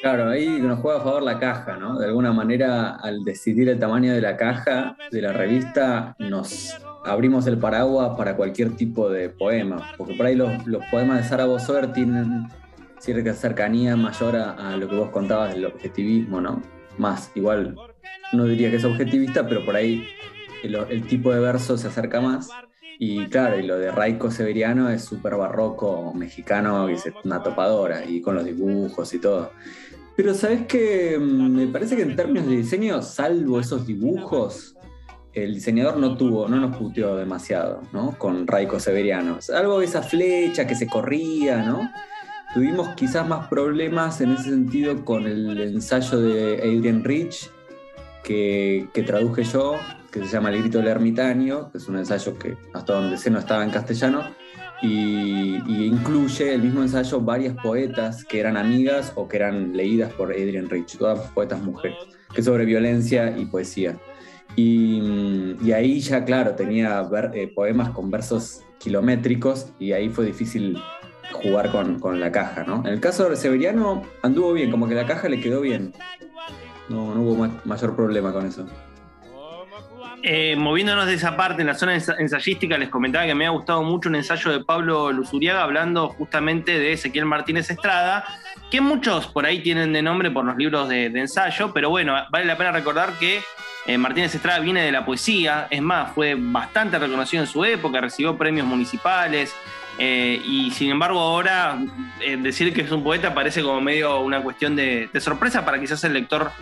Claro, 0.00 0.30
ahí 0.30 0.46
nos 0.60 0.78
juega 0.78 1.00
a 1.00 1.02
favor 1.02 1.24
la 1.24 1.40
caja, 1.40 1.76
¿no? 1.76 1.98
De 1.98 2.06
alguna 2.06 2.32
manera, 2.32 2.94
al 3.02 3.24
decidir 3.24 3.68
el 3.68 3.80
tamaño 3.80 4.14
de 4.14 4.20
la 4.20 4.36
caja 4.36 4.96
de 5.10 5.22
la 5.22 5.32
revista, 5.32 6.14
nos 6.20 6.80
abrimos 7.04 7.48
el 7.48 7.58
paraguas 7.58 8.16
para 8.16 8.36
cualquier 8.36 8.76
tipo 8.76 9.10
de 9.10 9.28
poema, 9.28 9.90
porque 9.96 10.14
por 10.14 10.24
ahí 10.24 10.36
los, 10.36 10.64
los 10.68 10.84
poemas 10.92 11.20
de 11.20 11.28
Sara 11.28 11.46
Bosover 11.46 11.92
tienen 11.92 12.46
cierta 13.00 13.34
cercanía 13.34 13.96
mayor 13.96 14.36
a, 14.36 14.76
lo 14.76 14.88
que 14.88 14.94
vos 14.94 15.10
contabas 15.10 15.52
del 15.52 15.64
objetivismo, 15.64 16.40
¿no? 16.40 16.62
Más, 16.96 17.32
igual, 17.34 17.74
no 18.32 18.44
diría 18.44 18.70
que 18.70 18.76
es 18.76 18.84
objetivista, 18.84 19.46
pero 19.48 19.64
por 19.64 19.76
ahí 19.76 20.06
el, 20.62 21.06
tipo 21.06 21.32
de 21.32 21.40
verso 21.40 21.76
se 21.76 21.88
acerca 21.88 22.20
más. 22.20 22.50
Y 22.98 23.26
claro, 23.26 23.58
y 23.58 23.62
lo 23.62 23.78
de 23.78 23.90
Raico 23.90 24.30
Severiano 24.30 24.88
es 24.88 25.04
súper 25.04 25.36
barroco 25.36 26.14
mexicano, 26.14 26.88
y 26.88 26.94
es 26.94 27.04
una 27.24 27.42
topadora, 27.42 28.04
y 28.04 28.20
con 28.20 28.34
los 28.34 28.44
dibujos 28.44 29.12
y 29.12 29.18
todo. 29.18 29.52
Pero 30.16 30.32
sabes 30.32 30.66
que 30.66 31.18
me 31.18 31.66
parece 31.66 31.94
que 31.94 32.02
en 32.02 32.16
términos 32.16 32.48
de 32.48 32.56
diseño, 32.56 33.02
salvo 33.02 33.60
esos 33.60 33.86
dibujos, 33.86 34.76
el 35.34 35.54
diseñador 35.54 35.98
no 35.98 36.16
tuvo, 36.16 36.48
no 36.48 36.56
nos 36.58 36.74
puteó 36.74 37.16
demasiado, 37.16 37.82
¿no? 37.92 38.16
Con 38.16 38.46
Raico 38.46 38.80
Severiano. 38.80 39.38
Algo 39.54 39.80
de 39.80 39.84
esa 39.84 40.02
flecha 40.02 40.66
que 40.66 40.74
se 40.74 40.86
corría, 40.86 41.62
¿no? 41.62 41.90
Tuvimos 42.54 42.88
quizás 42.94 43.28
más 43.28 43.48
problemas 43.48 44.22
en 44.22 44.32
ese 44.32 44.44
sentido 44.44 45.04
con 45.04 45.26
el 45.26 45.60
ensayo 45.60 46.18
de 46.18 46.54
Adrian 46.62 47.04
Rich, 47.04 47.50
que, 48.26 48.88
que 48.92 49.04
traduje 49.04 49.44
yo, 49.44 49.76
que 50.10 50.18
se 50.24 50.26
llama 50.26 50.50
El 50.50 50.60
grito 50.60 50.78
del 50.78 50.88
ermitaño, 50.88 51.70
que 51.70 51.78
es 51.78 51.86
un 51.86 51.96
ensayo 51.96 52.36
que 52.36 52.56
hasta 52.74 52.94
donde 52.94 53.16
sé 53.16 53.30
no 53.30 53.38
estaba 53.38 53.62
en 53.62 53.70
castellano, 53.70 54.24
y, 54.82 55.56
incluye 55.86 56.52
el 56.52 56.62
mismo 56.62 56.82
ensayo 56.82 57.20
varias 57.20 57.54
poetas 57.54 58.24
que 58.24 58.40
eran 58.40 58.56
amigas 58.56 59.12
o 59.14 59.28
que 59.28 59.36
eran 59.36 59.76
leídas 59.76 60.12
por 60.12 60.32
Adrian 60.32 60.68
Rich, 60.68 60.98
todas 60.98 61.20
poetas 61.30 61.62
mujeres, 61.62 61.96
que 62.34 62.42
sobre 62.42 62.64
violencia 62.64 63.38
y 63.38 63.46
poesía. 63.46 63.96
Y, 64.56 65.70
ahí 65.72 66.00
ya, 66.00 66.24
claro, 66.24 66.56
tenía 66.56 67.08
eh, 67.32 67.52
poemas 67.54 67.90
con 67.90 68.10
versos 68.10 68.62
kilométricos 68.78 69.72
y 69.78 69.92
ahí 69.92 70.08
fue 70.08 70.26
difícil 70.26 70.78
jugar 71.32 71.70
con, 71.70 72.00
con, 72.00 72.18
la 72.18 72.32
caja, 72.32 72.64
¿no? 72.64 72.82
En 72.86 72.92
el 72.92 73.00
caso 73.00 73.28
de 73.28 73.36
Severiano 73.36 74.02
anduvo 74.22 74.52
bien, 74.52 74.70
como 74.70 74.88
que 74.88 74.94
la 74.94 75.06
caja 75.06 75.28
le 75.28 75.40
quedó 75.40 75.60
bien. 75.60 75.92
No, 76.88 77.14
no 77.14 77.20
hubo 77.20 77.48
mayor 77.64 77.96
problema 77.96 78.32
con 78.32 78.46
eso. 78.46 78.66
Eh, 80.22 80.56
moviéndonos 80.56 81.06
de 81.06 81.14
esa 81.14 81.36
parte, 81.36 81.62
en 81.62 81.68
la 81.68 81.74
zona 81.74 81.94
ensayística, 81.94 82.76
les 82.78 82.88
comentaba 82.88 83.26
que 83.26 83.34
me 83.34 83.46
ha 83.46 83.50
gustado 83.50 83.82
mucho 83.82 84.08
un 84.08 84.16
ensayo 84.16 84.50
de 84.50 84.64
Pablo 84.64 85.12
Luzuriaga 85.12 85.62
hablando 85.62 86.08
justamente 86.08 86.78
de 86.78 86.92
Ezequiel 86.92 87.26
Martínez 87.26 87.70
Estrada, 87.70 88.24
que 88.70 88.80
muchos 88.80 89.28
por 89.28 89.46
ahí 89.46 89.62
tienen 89.62 89.92
de 89.92 90.02
nombre 90.02 90.30
por 90.30 90.44
los 90.44 90.56
libros 90.56 90.88
de, 90.88 91.06
ensayo, 91.06 91.72
pero 91.72 91.90
bueno, 91.90 92.16
vale 92.30 92.44
la 92.44 92.56
pena 92.56 92.72
recordar 92.72 93.12
que 93.20 93.40
eh, 93.86 93.98
Martínez 93.98 94.34
Estrada 94.34 94.58
viene 94.60 94.82
de 94.82 94.92
la 94.92 95.04
poesía, 95.04 95.68
es 95.70 95.82
más, 95.82 96.12
fue 96.12 96.34
bastante 96.36 96.98
reconocido 96.98 97.42
en 97.42 97.48
su 97.48 97.64
época, 97.64 98.00
recibió 98.00 98.36
premios 98.36 98.66
municipales, 98.66 99.54
eh, 99.98 100.42
y 100.44 100.70
sin 100.72 100.90
embargo 100.90 101.18
ahora 101.18 101.78
decir 102.38 102.74
que 102.74 102.82
es 102.82 102.90
un 102.90 103.02
poeta 103.02 103.32
parece 103.32 103.62
como 103.62 103.80
medio 103.80 104.20
una 104.20 104.42
cuestión 104.42 104.76
de, 104.76 105.08
de 105.10 105.20
sorpresa 105.22 105.64
para 105.64 105.80
quizás 105.80 106.04
el 106.04 106.12
lector 106.12 106.52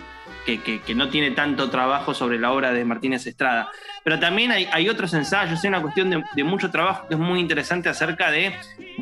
que, 0.45 0.95
no 0.95 1.09
tiene 1.09 1.31
tanto 1.31 1.69
trabajo 1.69 2.13
sobre 2.13 2.39
la 2.39 2.51
obra 2.51 2.71
de 2.71 2.85
Martínez 2.85 3.25
Estrada. 3.25 3.69
Pero 4.03 4.19
también 4.19 4.51
hay, 4.51 4.89
otros 4.89 5.13
ensayos, 5.13 5.63
hay 5.63 5.67
una 5.67 5.81
cuestión 5.81 6.23
de, 6.35 6.43
mucho 6.43 6.69
trabajo 6.69 7.07
que 7.07 7.15
es 7.15 7.19
muy 7.19 7.39
interesante 7.39 7.89
acerca 7.89 8.29
de 8.29 8.53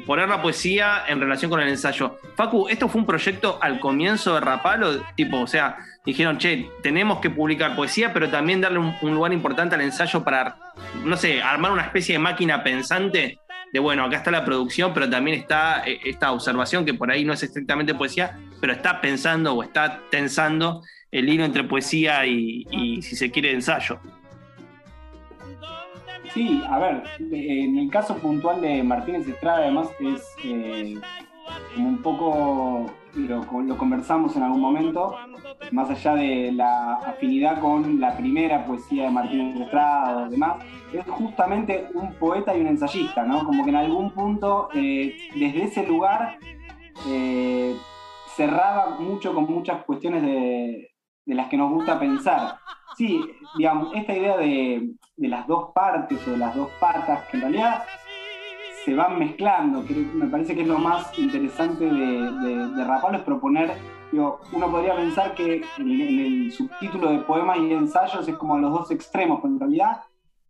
poner 0.06 0.30
la 0.30 0.42
poesía 0.42 1.04
en 1.08 1.20
relación 1.20 1.52
con 1.52 1.60
el 1.60 1.68
ensayo. 1.68 2.18
Facu, 2.36 2.70
¿esto 2.70 2.88
fue 2.88 3.02
un 3.02 3.08
proyecto 3.08 3.60
al 3.62 3.80
comienzo 3.80 4.36
de 4.36 4.40
Rapalo? 4.40 5.02
Tipo, 5.16 5.42
o 5.42 5.48
sea, 5.48 5.78
dijeron, 6.06 6.38
che, 6.38 6.70
tenemos 6.82 7.20
que 7.20 7.30
publicar 7.30 7.76
poesía, 7.76 8.14
pero 8.14 8.30
también 8.30 8.62
darle 8.62 8.80
un, 8.80 9.14
lugar 9.14 9.34
importante 9.34 9.76
al 9.76 9.82
ensayo 9.82 10.24
para, 10.24 10.58
no 11.04 11.16
sé, 11.18 11.42
armar 11.42 11.72
una 11.72 11.84
especie 11.84 12.14
de 12.14 12.20
máquina 12.20 12.64
pensante 12.64 13.40
de 13.74 13.80
bueno, 13.80 14.06
acá 14.06 14.18
está 14.18 14.30
la 14.30 14.46
producción, 14.46 14.94
pero 14.94 15.10
también 15.10 15.40
está 15.40 15.84
eh, 15.84 16.00
esta 16.06 16.32
observación 16.32 16.86
que 16.86 16.94
por 16.94 17.10
ahí 17.10 17.26
no 17.26 17.34
es 17.34 17.42
estrictamente 17.42 17.96
poesía, 17.96 18.38
pero 18.62 18.72
está 18.72 19.02
pensando 19.02 19.56
o 19.56 19.64
está 19.64 20.00
tensando 20.12 20.84
el 21.12 21.28
hilo 21.28 21.44
entre 21.44 21.64
poesía 21.64 22.26
y, 22.28 23.02
si 23.02 23.16
se 23.16 23.32
quiere, 23.32 23.52
ensayo. 23.52 24.00
Sí, 26.34 26.64
a 26.68 26.80
ver, 26.80 27.04
en 27.20 27.78
el 27.78 27.90
caso 27.90 28.16
puntual 28.18 28.62
de 28.62 28.84
Martínez 28.84 29.28
Estrada, 29.28 29.60
además, 29.60 29.90
es 30.00 30.24
eh, 30.44 30.96
como 31.74 31.90
un 31.90 32.02
poco, 32.02 32.94
lo, 33.16 33.44
lo, 33.62 33.78
conversamos 33.78 34.36
en 34.36 34.44
algún 34.44 34.62
momento, 34.62 35.16
más 35.72 35.90
allá 35.90 36.16
de 36.16 36.52
la 36.52 36.96
afinidad 36.96 37.60
con 37.60 38.00
la 38.00 38.16
primera 38.18 38.66
poesía 38.66 39.06
de 39.06 39.12
Martínez 39.12 39.60
Estrada 39.60 40.26
o 40.26 40.30
demás, 40.30 40.64
es 40.92 41.06
justamente 41.08 41.88
un 41.94 42.14
poeta 42.16 42.56
y 42.56 42.62
un 42.62 42.68
ensayista, 42.68 43.24
¿no? 43.24 43.44
Como 43.44 43.64
que 43.64 43.70
en 43.70 43.78
algún 43.78 44.12
punto, 44.12 44.70
eh, 44.74 45.18
desde 45.36 45.64
ese 45.64 45.88
lugar, 45.88 46.38
eh, 47.08 47.76
cerraba 48.36 48.98
mucho 49.00 49.34
con 49.34 49.46
muchas 49.46 49.84
cuestiones 49.84 50.22
de, 50.24 50.94
de 51.26 51.36
las 51.36 51.50
que 51.50 51.58
nos 51.58 51.72
gusta 51.72 52.00
pensar. 52.00 52.58
Sí, 52.98 53.22
digamos, 53.58 53.94
esta 53.96 54.16
idea 54.16 54.38
de, 54.38 54.90
las 55.18 55.48
dos 55.48 55.72
partes 55.74 56.28
o 56.28 56.32
de 56.32 56.38
las 56.38 56.56
dos 56.56 56.70
patas, 56.80 57.28
que 57.30 57.38
en 57.38 57.42
realidad 57.42 57.84
se 58.84 58.94
van 58.96 59.18
mezclando, 59.18 59.84
me 60.14 60.28
parece 60.28 60.56
que 60.56 60.62
es 60.62 60.68
lo 60.68 60.78
más 60.78 61.18
interesante 61.18 61.86
de, 61.86 62.68
de, 62.76 62.84
Rapalo, 62.84 63.18
es 63.18 63.24
proponer, 63.24 63.72
digo, 64.12 64.42
uno 64.52 64.70
podría 64.70 64.96
pensar 64.96 65.34
que 65.36 65.64
en, 65.78 66.20
el 66.20 66.52
subtítulo 66.52 67.10
de 67.12 67.20
poemas 67.20 67.60
y 67.60 67.72
ensayos 67.72 68.28
es 68.28 68.36
como 68.36 68.58
los 68.58 68.72
dos 68.72 68.92
extremos, 68.92 69.40
pero 69.42 69.54
en 69.54 69.60
realidad 69.60 70.02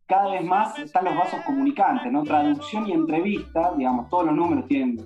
cada 0.07 0.31
vez 0.31 0.43
más 0.43 0.77
están 0.79 1.05
los 1.05 1.15
vasos 1.15 1.39
comunicantes, 1.45 2.11
¿no? 2.11 2.23
Traducción 2.23 2.87
y 2.87 2.93
entrevista, 2.93 3.71
digamos, 3.77 4.09
todos 4.09 4.25
los 4.25 4.35
números 4.35 4.67
tienen 4.67 4.99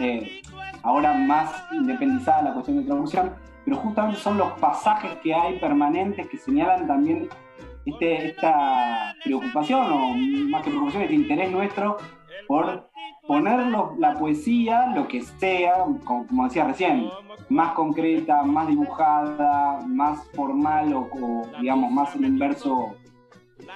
eh, 0.00 0.42
ahora 0.82 1.14
más 1.14 1.52
independizada 1.72 2.42
la 2.42 2.52
cuestión 2.54 2.78
de 2.78 2.84
traducción, 2.84 3.32
pero 3.64 3.76
justamente 3.76 4.18
son 4.18 4.38
los 4.38 4.50
pasajes 4.52 5.12
que 5.22 5.34
hay 5.34 5.58
permanentes 5.58 6.26
que 6.28 6.38
señalan 6.38 6.86
también 6.86 7.28
este, 7.84 8.28
esta 8.28 9.14
preocupación, 9.22 9.92
o 9.92 10.14
más 10.48 10.62
que 10.62 10.70
preocupación, 10.70 11.02
este 11.02 11.14
interés 11.14 11.50
nuestro 11.50 11.98
por 12.46 12.90
poner 13.26 13.66
la 13.98 14.14
poesía, 14.14 14.86
lo 14.94 15.08
que 15.08 15.22
sea, 15.22 15.84
como, 16.04 16.44
decía 16.44 16.64
recién, 16.64 17.08
más 17.48 17.72
concreta, 17.72 18.42
más 18.42 18.68
dibujada, 18.68 19.80
más 19.86 20.26
formal 20.34 20.92
o, 20.94 21.42
digamos 21.60 21.90
más 21.90 22.14
en 22.16 22.24
un 22.24 22.38
verso 22.38 22.94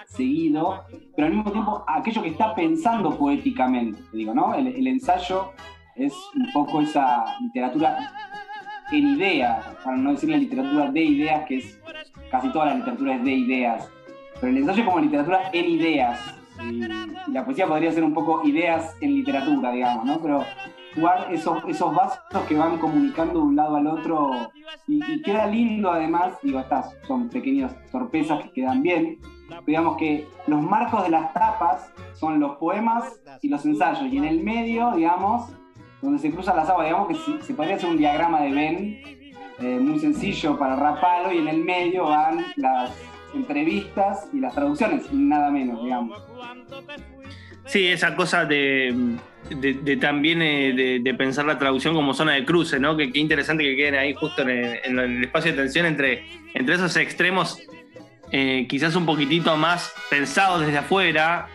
seguido, 0.07 0.85
pero 1.15 1.29
al 1.29 1.35
mismo 1.35 1.53
tiempo 1.53 1.85
aquello 1.87 2.23
que 2.23 2.31
está 2.31 2.55
pensando 2.55 3.17
poéticamente, 3.17 4.01
digo, 4.13 4.35
¿no? 4.35 4.55
el 4.55 4.87
ensayo 4.87 5.53
es 5.97 6.13
un 6.35 6.53
poco 6.53 6.81
esa 6.81 7.25
literatura 7.41 8.13
en 8.93 9.17
ideas, 9.17 9.65
para 9.83 9.97
no 9.97 10.13
decir 10.13 10.31
la 10.31 10.37
literatura 10.37 10.91
de 10.91 11.03
ideas, 11.03 11.45
que 11.47 11.59
es 11.59 11.81
casi 12.31 12.51
toda 12.51 12.67
la 12.67 12.75
literatura 12.77 13.15
es 13.17 13.25
de 13.25 13.33
ideas, 13.33 13.91
pero 14.41 14.53
el 14.53 14.59
ensayo 14.59 14.85
como 14.85 15.01
literatura 15.01 15.51
en 15.53 15.65
ideas. 15.65 16.21
Y, 16.65 17.33
la 17.33 17.45
poesía 17.45 17.67
podría 17.67 17.93
ser 17.93 18.05
un 18.05 18.15
poco 18.15 18.43
ideas 18.45 18.95
en 19.01 19.15
literatura, 19.15 19.73
digamos, 19.73 20.05
¿no? 20.05 20.21
Pero 20.21 20.45
jugar 20.95 21.29
esos, 21.31 21.59
esos 21.69 21.95
vasos 21.95 22.19
que 22.49 22.57
van 22.57 22.79
comunicando 22.79 23.41
de 23.41 23.47
un 23.47 23.57
lado 23.57 23.77
al 23.77 23.87
otro 23.87 24.31
y, 24.87 25.23
queda 25.23 25.47
lindo 25.47 25.91
además, 25.91 26.35
digo, 26.43 26.59
estas 26.61 26.95
son 27.07 27.29
pequeñas 27.29 27.75
torpezas 27.91 28.45
que 28.45 28.53
quedan 28.53 28.83
bien, 28.83 29.19
digamos 29.67 29.97
que 29.97 30.27
los 30.47 30.63
marcos 30.63 31.03
de 31.05 31.11
las 31.11 31.33
tapas 31.35 31.91
son 32.15 32.41
los 32.41 32.57
poemas 32.57 33.21
y 33.43 33.49
los 33.49 33.65
ensayos 33.67 34.11
y 34.11 34.17
en 34.17 34.25
el 34.25 34.43
medio, 34.43 34.93
digamos, 34.93 35.51
donde 36.01 36.19
se 36.19 36.31
cruzan 36.31 36.57
las 36.57 36.69
aguas, 36.69 36.87
digamos 36.87 37.09
que 37.09 37.43
se 37.43 37.55
podría 37.55 37.77
hacer 37.77 37.91
un 37.91 37.99
diagrama 37.99 38.41
de 38.41 38.53
Venn 38.53 39.17
eh, 39.59 39.79
muy 39.81 39.99
sencillo 39.99 40.59
para 40.59 40.77
Rapalo 40.77 41.33
y 41.33 41.39
en 41.39 41.49
el 41.49 41.65
medio 41.65 42.05
van 42.05 42.45
las 42.57 42.91
entrevistas 43.37 44.29
y 44.33 44.41
las 44.41 44.55
traducciones, 44.55 45.13
nada 45.13 45.51
menos, 45.51 45.83
digamos. 45.83 46.23
Sí, 47.67 47.87
esa 47.89 48.15
cosa 48.15 48.45
de, 48.45 49.17
también 50.01 50.41
eh, 50.43 51.01
de, 51.03 51.15
pensar 51.15 51.45
la 51.45 51.59
traducción 51.59 51.95
como 51.95 52.15
zona 52.15 52.33
de 52.33 52.45
cruce, 52.45 52.79
¿no? 52.79 52.97
Que 52.97 53.13
qué 53.13 53.19
interesante 53.19 53.65
que 53.65 53.77
queden 53.77 53.97
ahí 53.97 54.15
justo 54.15 54.43
en 54.43 54.99
el, 54.99 55.25
espacio 55.25 55.53
de 55.53 55.59
tensión 55.59 55.87
entre, 55.87 56.25
entre 56.55 56.77
esos 56.77 56.97
extremos, 56.97 57.61
eh, 58.31 58.67
quizás 58.69 58.95
un 58.95 59.07
poquitito 59.07 59.57
más 59.57 59.93
pensados 60.11 60.61
desde 60.65 60.79
afuera, 60.79 61.49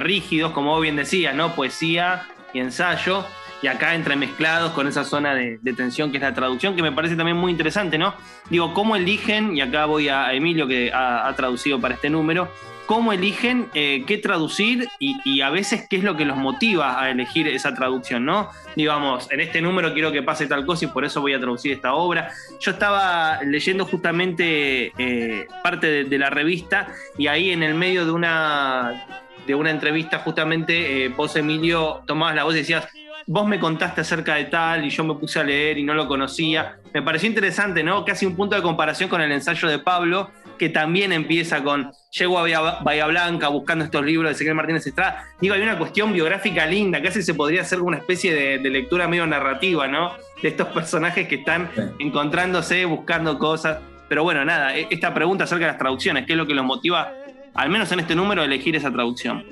rígidos, 0.00 0.52
como 0.52 0.80
bien 0.80 0.96
decía, 0.96 1.34
¿no? 1.34 1.54
Poesía 1.54 2.22
y 2.54 2.60
ensayo, 2.60 3.26
y 3.64 3.66
acá 3.66 3.94
entremezclados 3.94 4.72
con 4.72 4.86
esa 4.86 5.04
zona 5.04 5.34
de, 5.34 5.58
tensión 5.74 6.10
que 6.10 6.18
es 6.18 6.22
la 6.22 6.34
traducción, 6.34 6.76
que 6.76 6.82
me 6.82 6.92
parece 6.92 7.16
también 7.16 7.38
muy 7.38 7.50
interesante, 7.50 7.96
¿no? 7.96 8.12
Digo, 8.50 8.74
¿cómo 8.74 8.94
eligen, 8.94 9.56
y 9.56 9.62
acá 9.62 9.86
voy 9.86 10.10
a 10.10 10.34
Emilio 10.34 10.68
que 10.68 10.92
ha, 10.92 11.32
traducido 11.34 11.80
para 11.80 11.94
este 11.94 12.10
número, 12.10 12.50
cómo 12.84 13.14
eligen 13.14 13.68
eh, 13.72 14.04
qué 14.06 14.18
traducir 14.18 14.86
y, 14.98 15.40
a 15.40 15.48
veces 15.48 15.86
qué 15.88 15.96
es 15.96 16.04
lo 16.04 16.14
que 16.14 16.26
los 16.26 16.36
motiva 16.36 17.02
a 17.02 17.08
elegir 17.08 17.48
esa 17.48 17.72
traducción, 17.72 18.26
¿no? 18.26 18.50
Digamos, 18.76 19.32
en 19.32 19.40
este 19.40 19.62
número 19.62 19.94
quiero 19.94 20.12
que 20.12 20.22
pase 20.22 20.46
tal 20.46 20.66
cosa 20.66 20.84
y 20.84 20.88
por 20.88 21.06
eso 21.06 21.22
voy 21.22 21.32
a 21.32 21.40
traducir 21.40 21.72
esta 21.72 21.94
obra. 21.94 22.32
Yo 22.60 22.70
estaba 22.70 23.42
leyendo 23.44 23.86
justamente 23.86 24.92
eh, 24.98 25.46
parte 25.62 26.04
de, 26.04 26.18
la 26.18 26.28
revista 26.28 26.88
y 27.16 27.28
ahí 27.28 27.50
en 27.50 27.62
el 27.62 27.72
medio 27.74 28.04
de 28.04 28.12
una, 28.12 29.06
de 29.46 29.54
una 29.54 29.70
entrevista 29.70 30.18
justamente 30.18 31.06
eh, 31.06 31.08
vos, 31.08 31.34
Emilio, 31.34 32.02
tomabas 32.06 32.34
la 32.34 32.44
voz 32.44 32.56
y 32.56 32.58
decías, 32.58 32.86
vos 33.26 33.46
me 33.46 33.58
contaste 33.58 34.02
acerca 34.02 34.34
de 34.34 34.44
tal 34.44 34.84
y 34.84 34.90
yo 34.90 35.04
me 35.04 35.14
puse 35.14 35.40
a 35.40 35.44
leer 35.44 35.78
y 35.78 35.82
no 35.82 35.94
lo 35.94 36.06
conocía. 36.06 36.76
Me 36.92 37.02
pareció 37.02 37.28
interesante, 37.28 37.82
¿no? 37.82 38.04
Casi 38.04 38.26
un 38.26 38.36
punto 38.36 38.56
de 38.56 38.62
comparación 38.62 39.08
con 39.08 39.20
el 39.20 39.32
ensayo 39.32 39.68
de 39.68 39.78
Pablo, 39.78 40.30
que 40.58 40.68
también 40.68 41.12
empieza 41.12 41.62
con 41.62 41.90
llego 42.10 42.38
a 42.38 42.80
Bahía, 42.82 43.06
Blanca 43.06 43.48
buscando 43.48 43.84
estos 43.84 44.04
libros 44.04 44.28
de 44.28 44.34
Ezequiel 44.34 44.54
Martínez 44.54 44.86
Estrada. 44.86 45.24
Digo, 45.40 45.54
hay 45.54 45.62
una 45.62 45.78
cuestión 45.78 46.12
biográfica 46.12 46.66
linda, 46.66 47.02
casi 47.02 47.22
se 47.22 47.34
podría 47.34 47.62
hacer 47.62 47.80
una 47.80 47.96
especie 47.96 48.34
de, 48.34 48.70
lectura 48.70 49.08
medio 49.08 49.26
narrativa, 49.26 49.88
¿no? 49.88 50.12
De 50.42 50.48
estos 50.48 50.68
personajes 50.68 51.26
que 51.26 51.36
están 51.36 51.70
encontrándose, 51.98 52.84
buscando 52.84 53.38
cosas. 53.38 53.78
Pero 54.08 54.22
bueno, 54.22 54.44
nada, 54.44 54.76
e, 54.76 54.86
esta 54.90 55.14
pregunta 55.14 55.44
acerca 55.44 55.64
de 55.64 55.72
las 55.72 55.78
traducciones, 55.78 56.26
¿qué 56.26 56.32
es 56.32 56.38
lo 56.38 56.46
que 56.46 56.54
los 56.54 56.64
motiva, 56.64 57.12
al 57.54 57.70
menos 57.70 57.90
en 57.92 58.00
este 58.00 58.14
número, 58.14 58.42
a 58.42 58.44
elegir 58.44 58.76
esa 58.76 58.92
traducción? 58.92 59.44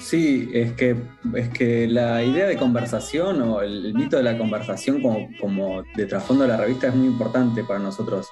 Sí, 0.00 0.50
es 0.54 0.72
que, 0.72 0.96
es 1.34 1.50
que 1.50 1.86
la 1.86 2.24
idea 2.24 2.46
de 2.46 2.56
conversación 2.56 3.42
o 3.42 3.60
el, 3.60 3.92
mito 3.92 4.16
de 4.16 4.22
la 4.22 4.38
conversación 4.38 5.02
como, 5.02 5.28
como 5.38 5.82
de 5.94 6.06
trasfondo 6.06 6.44
de 6.44 6.48
la 6.48 6.56
revista 6.56 6.88
es 6.88 6.94
muy 6.94 7.06
importante 7.06 7.62
para 7.64 7.78
nosotros. 7.78 8.26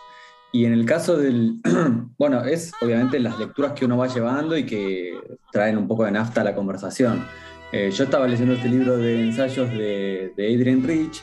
Y 0.50 0.64
en 0.64 0.72
el 0.72 0.87
caso 0.87 1.18
del, 1.18 1.60
bueno, 2.18 2.42
es 2.44 2.72
obviamente 2.80 3.20
las 3.20 3.38
lecturas 3.38 3.72
que 3.72 3.84
uno 3.84 3.98
va 3.98 4.06
llevando 4.06 4.56
y 4.56 4.64
que 4.64 5.12
traen 5.52 5.76
un 5.76 5.87
poco 5.87 6.06
de 6.06 6.12
nafta 6.12 6.40
a 6.40 6.44
la 6.44 6.54
conversación. 6.54 7.26
Eh, 7.70 7.90
yo 7.90 8.04
estaba 8.04 8.26
leyendo 8.26 8.54
este 8.54 8.70
libro 8.70 8.96
de 8.96 9.25
ensayos 9.25 9.68
de, 9.68 10.32
Adrian 10.38 10.82
Rich 10.82 11.22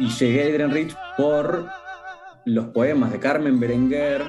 y 0.00 0.08
llegué 0.08 0.42
a 0.42 0.46
Adrian 0.48 0.72
Rich 0.72 0.96
por 1.16 1.68
los 2.44 2.66
poemas 2.66 3.12
de 3.12 3.20
Carmen 3.20 3.60
Berenguer 3.60 4.22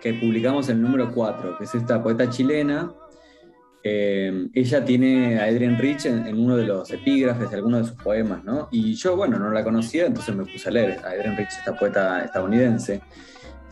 que 0.00 0.14
publicamos 0.14 0.70
en 0.70 0.76
el 0.76 0.82
número 0.82 1.12
4, 1.12 1.58
que 1.58 1.64
es 1.64 1.74
esta 1.74 2.02
poeta 2.02 2.30
chilena 2.30 2.90
eh, 3.84 4.48
ella 4.54 4.84
tiene 4.84 5.38
a 5.38 5.44
Adrienne 5.44 5.78
Rich 5.78 6.06
en, 6.06 6.36
uno 6.36 6.56
de 6.56 6.64
los 6.64 6.90
epígrafes 6.90 7.50
de 7.50 7.56
alguno 7.56 7.78
de 7.78 7.84
sus 7.84 7.94
poemas, 7.94 8.44
¿no? 8.44 8.68
Y 8.70 8.94
yo, 8.94 9.16
bueno, 9.16 9.38
no 9.38 9.50
la 9.50 9.62
conocía, 9.62 10.06
entonces 10.06 10.34
me 10.34 10.44
puse 10.44 10.68
a 10.68 10.72
leer 10.72 11.00
a 11.04 11.10
Adrienne 11.10 11.36
Rich, 11.36 11.58
esta 11.58 11.76
poeta 11.76 12.24
estadounidense. 12.24 13.00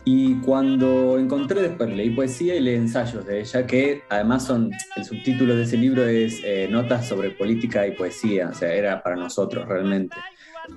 Y 0.05 0.35
cuando 0.35 1.19
encontré 1.19 1.61
después, 1.61 1.89
leí 1.89 2.11
poesía 2.11 2.55
y 2.55 2.61
leí 2.61 2.75
ensayos 2.75 3.25
de 3.25 3.41
ella, 3.41 3.67
que 3.67 4.03
además 4.07 4.45
son, 4.45 4.71
el 4.95 5.03
subtítulo 5.03 5.53
de 5.53 5.63
ese 5.63 5.75
libro 5.75 6.05
es 6.05 6.39
eh, 6.45 6.69
Notas 6.71 7.09
sobre 7.09 7.31
política 7.31 7.85
y 7.85 7.91
poesía, 7.91 8.49
o 8.49 8.53
sea, 8.53 8.73
era 8.73 9.03
para 9.03 9.17
nosotros 9.17 9.67
realmente. 9.67 10.15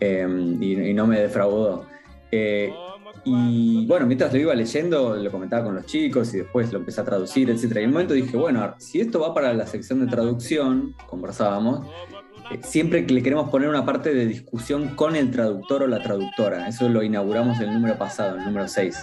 Eh, 0.00 0.26
y, 0.60 0.92
no 0.94 1.06
me 1.06 1.20
defraudó. 1.20 1.87
Y 3.25 3.87
bueno, 3.87 4.07
mientras 4.07 4.33
lo 4.33 4.38
iba 4.38 4.55
leyendo, 4.55 5.17
lo 5.17 5.31
comentaba 5.31 5.64
con 5.64 5.75
los 5.75 5.87
chicos 5.87 6.33
y 6.35 6.38
después 6.38 6.73
lo 6.73 6.79
empecé 6.79 7.00
a 7.00 7.05
traducir, 7.05 7.50
etc. 7.50 7.64
Y 7.76 7.79
en 7.81 7.87
un 7.87 7.93
momento 7.93 8.14
dije, 8.14 8.37
bueno, 8.37 8.75
si 8.79 9.00
esto 9.00 9.21
va 9.21 9.35
para 9.35 9.52
la 9.52 9.67
sección 9.67 10.00
de 10.00 10.07
traducción, 10.07 10.95
conversábamos, 11.07 11.87
eh, 12.50 12.61
siempre 12.62 13.07
que 13.07 13.14
le 13.14 13.23
queremos 13.23 13.50
poner 13.50 13.69
una 13.69 13.85
parte 13.85 14.14
de 14.14 14.26
discusión 14.26 14.95
con 14.97 15.17
el 15.17 15.31
traductor 15.31 15.83
o 15.83 15.87
la 15.87 16.02
traductora. 16.02 16.69
Eso 16.69 16.88
lo 16.88 17.02
inauguramos 17.02 17.61
en 17.61 17.69
el 17.69 17.75
número 17.75 17.99
pasado, 17.99 18.38
el 18.38 18.45
número 18.45 18.67
6, 18.67 18.99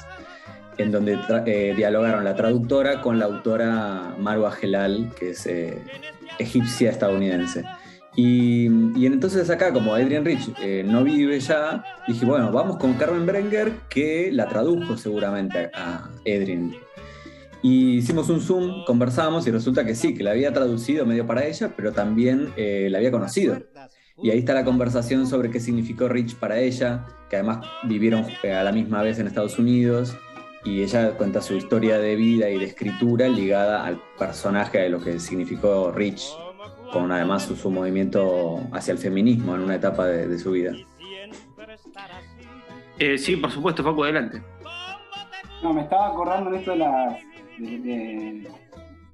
en 0.77 0.91
donde 0.91 1.19
eh, 1.45 1.73
dialogaron 1.75 2.23
la 2.23 2.35
traductora 2.35 3.01
con 3.01 3.19
la 3.19 3.25
autora 3.25 4.15
Marwa 4.19 4.51
Gelal, 4.51 5.11
que 5.17 5.31
es 5.31 5.45
eh, 5.45 5.81
egipcia 6.39 6.89
estadounidense. 6.89 7.63
Y, 8.19 8.65
entonces 9.05 9.47
acá, 9.51 9.71
como 9.71 9.93
Adrian 9.93 10.25
Rich 10.25 10.51
eh, 10.59 10.83
no 10.83 11.03
vive 11.03 11.39
ya, 11.39 11.83
dije, 12.07 12.25
bueno, 12.25 12.51
vamos 12.51 12.77
con 12.77 12.95
Carmen 12.95 13.27
Brenger, 13.27 13.71
que 13.89 14.31
la 14.33 14.47
tradujo 14.47 14.97
seguramente 14.97 15.69
a 15.75 16.09
Adrian. 16.21 16.73
Y 17.61 17.97
hicimos 17.97 18.29
un 18.29 18.41
Zoom, 18.41 18.85
conversamos 18.85 19.45
y 19.45 19.51
resulta 19.51 19.85
que 19.85 19.93
sí, 19.93 20.15
que 20.15 20.23
la 20.23 20.31
había 20.31 20.51
traducido 20.51 21.05
medio 21.05 21.27
para 21.27 21.45
ella, 21.45 21.73
pero 21.77 21.91
también 21.91 22.51
eh, 22.57 22.87
la 22.89 22.97
había 22.97 23.11
conocido. 23.11 23.61
Y 24.23 24.31
ahí 24.31 24.39
está 24.39 24.55
la 24.55 24.65
conversación 24.65 25.27
sobre 25.27 25.51
qué 25.51 25.59
significó 25.59 26.07
Rich 26.07 26.37
para 26.37 26.59
ella, 26.59 27.05
que 27.29 27.35
además 27.35 27.67
vivieron 27.83 28.25
eh, 28.41 28.51
a 28.51 28.63
la 28.63 28.71
misma 28.71 29.03
vez 29.03 29.19
en 29.19 29.27
Estados 29.27 29.59
Unidos. 29.59 30.17
Y 30.65 30.81
ella 30.81 31.11
cuenta 31.11 31.43
su 31.43 31.53
historia 31.53 31.99
de 31.99 32.15
vida 32.15 32.49
y 32.49 32.57
de 32.57 32.65
escritura 32.65 33.27
ligada 33.27 33.85
al 33.85 34.01
personaje 34.17 34.79
de 34.79 34.89
lo 34.89 34.99
que 34.99 35.19
significó 35.19 35.91
Rich 35.91 36.31
con 36.91 37.11
además 37.11 37.43
su, 37.43 37.71
movimiento 37.71 38.61
hacia 38.71 38.93
el 38.93 38.97
feminismo 38.97 39.55
en 39.55 39.61
una 39.61 39.75
etapa 39.75 40.05
de, 40.05 40.37
su 40.39 40.51
vida. 40.51 40.73
Eh, 42.99 43.17
sí, 43.17 43.35
por 43.35 43.51
supuesto, 43.51 43.83
Facu, 43.83 44.03
adelante. 44.03 44.41
No, 45.61 45.73
me 45.73 45.81
estaba 45.81 46.07
acordando 46.07 46.51
de 46.51 46.57
esto 46.57 46.71
de 46.71 46.77
la, 46.77 47.17
de, 47.57 48.47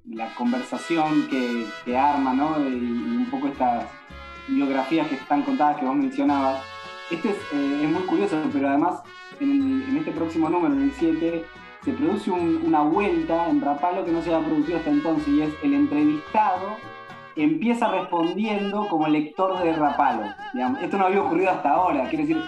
la 0.10 0.34
conversación 0.36 1.28
que, 1.30 1.66
que, 1.86 1.98
arma, 1.98 2.34
¿no? 2.34 2.60
Y, 2.60 2.74
un 2.74 3.28
poco 3.32 3.48
estas 3.48 3.86
biografías 4.48 5.08
que 5.08 5.16
están 5.16 5.44
contadas 5.44 5.78
que 5.78 5.86
vos 5.86 5.96
mencionabas. 5.96 6.62
Este 7.10 7.30
es, 7.30 7.38
eh, 7.54 7.88
muy 7.88 8.04
curioso, 8.04 8.38
pero 8.52 8.70
además 8.70 9.02
en, 9.40 9.98
este 9.98 10.12
próximo 10.12 10.50
número, 10.50 10.74
en 10.74 10.84
el 10.84 10.92
7, 10.92 11.46
se 11.84 11.92
produce 11.94 12.32
una 12.32 12.82
vuelta 12.82 13.50
en 13.50 13.62
Rapalo 13.62 14.06
que 14.06 14.12
no 14.12 14.22
se 14.22 14.34
había 14.34 14.48
producido 14.48 14.78
hasta 14.78 14.90
entonces 14.90 15.28
y 15.28 15.42
es 15.42 15.54
el 15.64 15.74
entrevistado 15.74 16.78
empieza 17.36 17.90
respondiendo 17.90 18.88
como 18.88 19.08
lector 19.08 19.62
de 19.64 19.74
Rapalo. 19.74 20.24
Esto 20.82 20.98
no 20.98 21.06
había 21.06 21.22
ocurrido 21.22 21.52
hasta 21.52 21.72
ahora, 21.72 22.08
quiere 22.10 22.26
decir, 22.26 22.44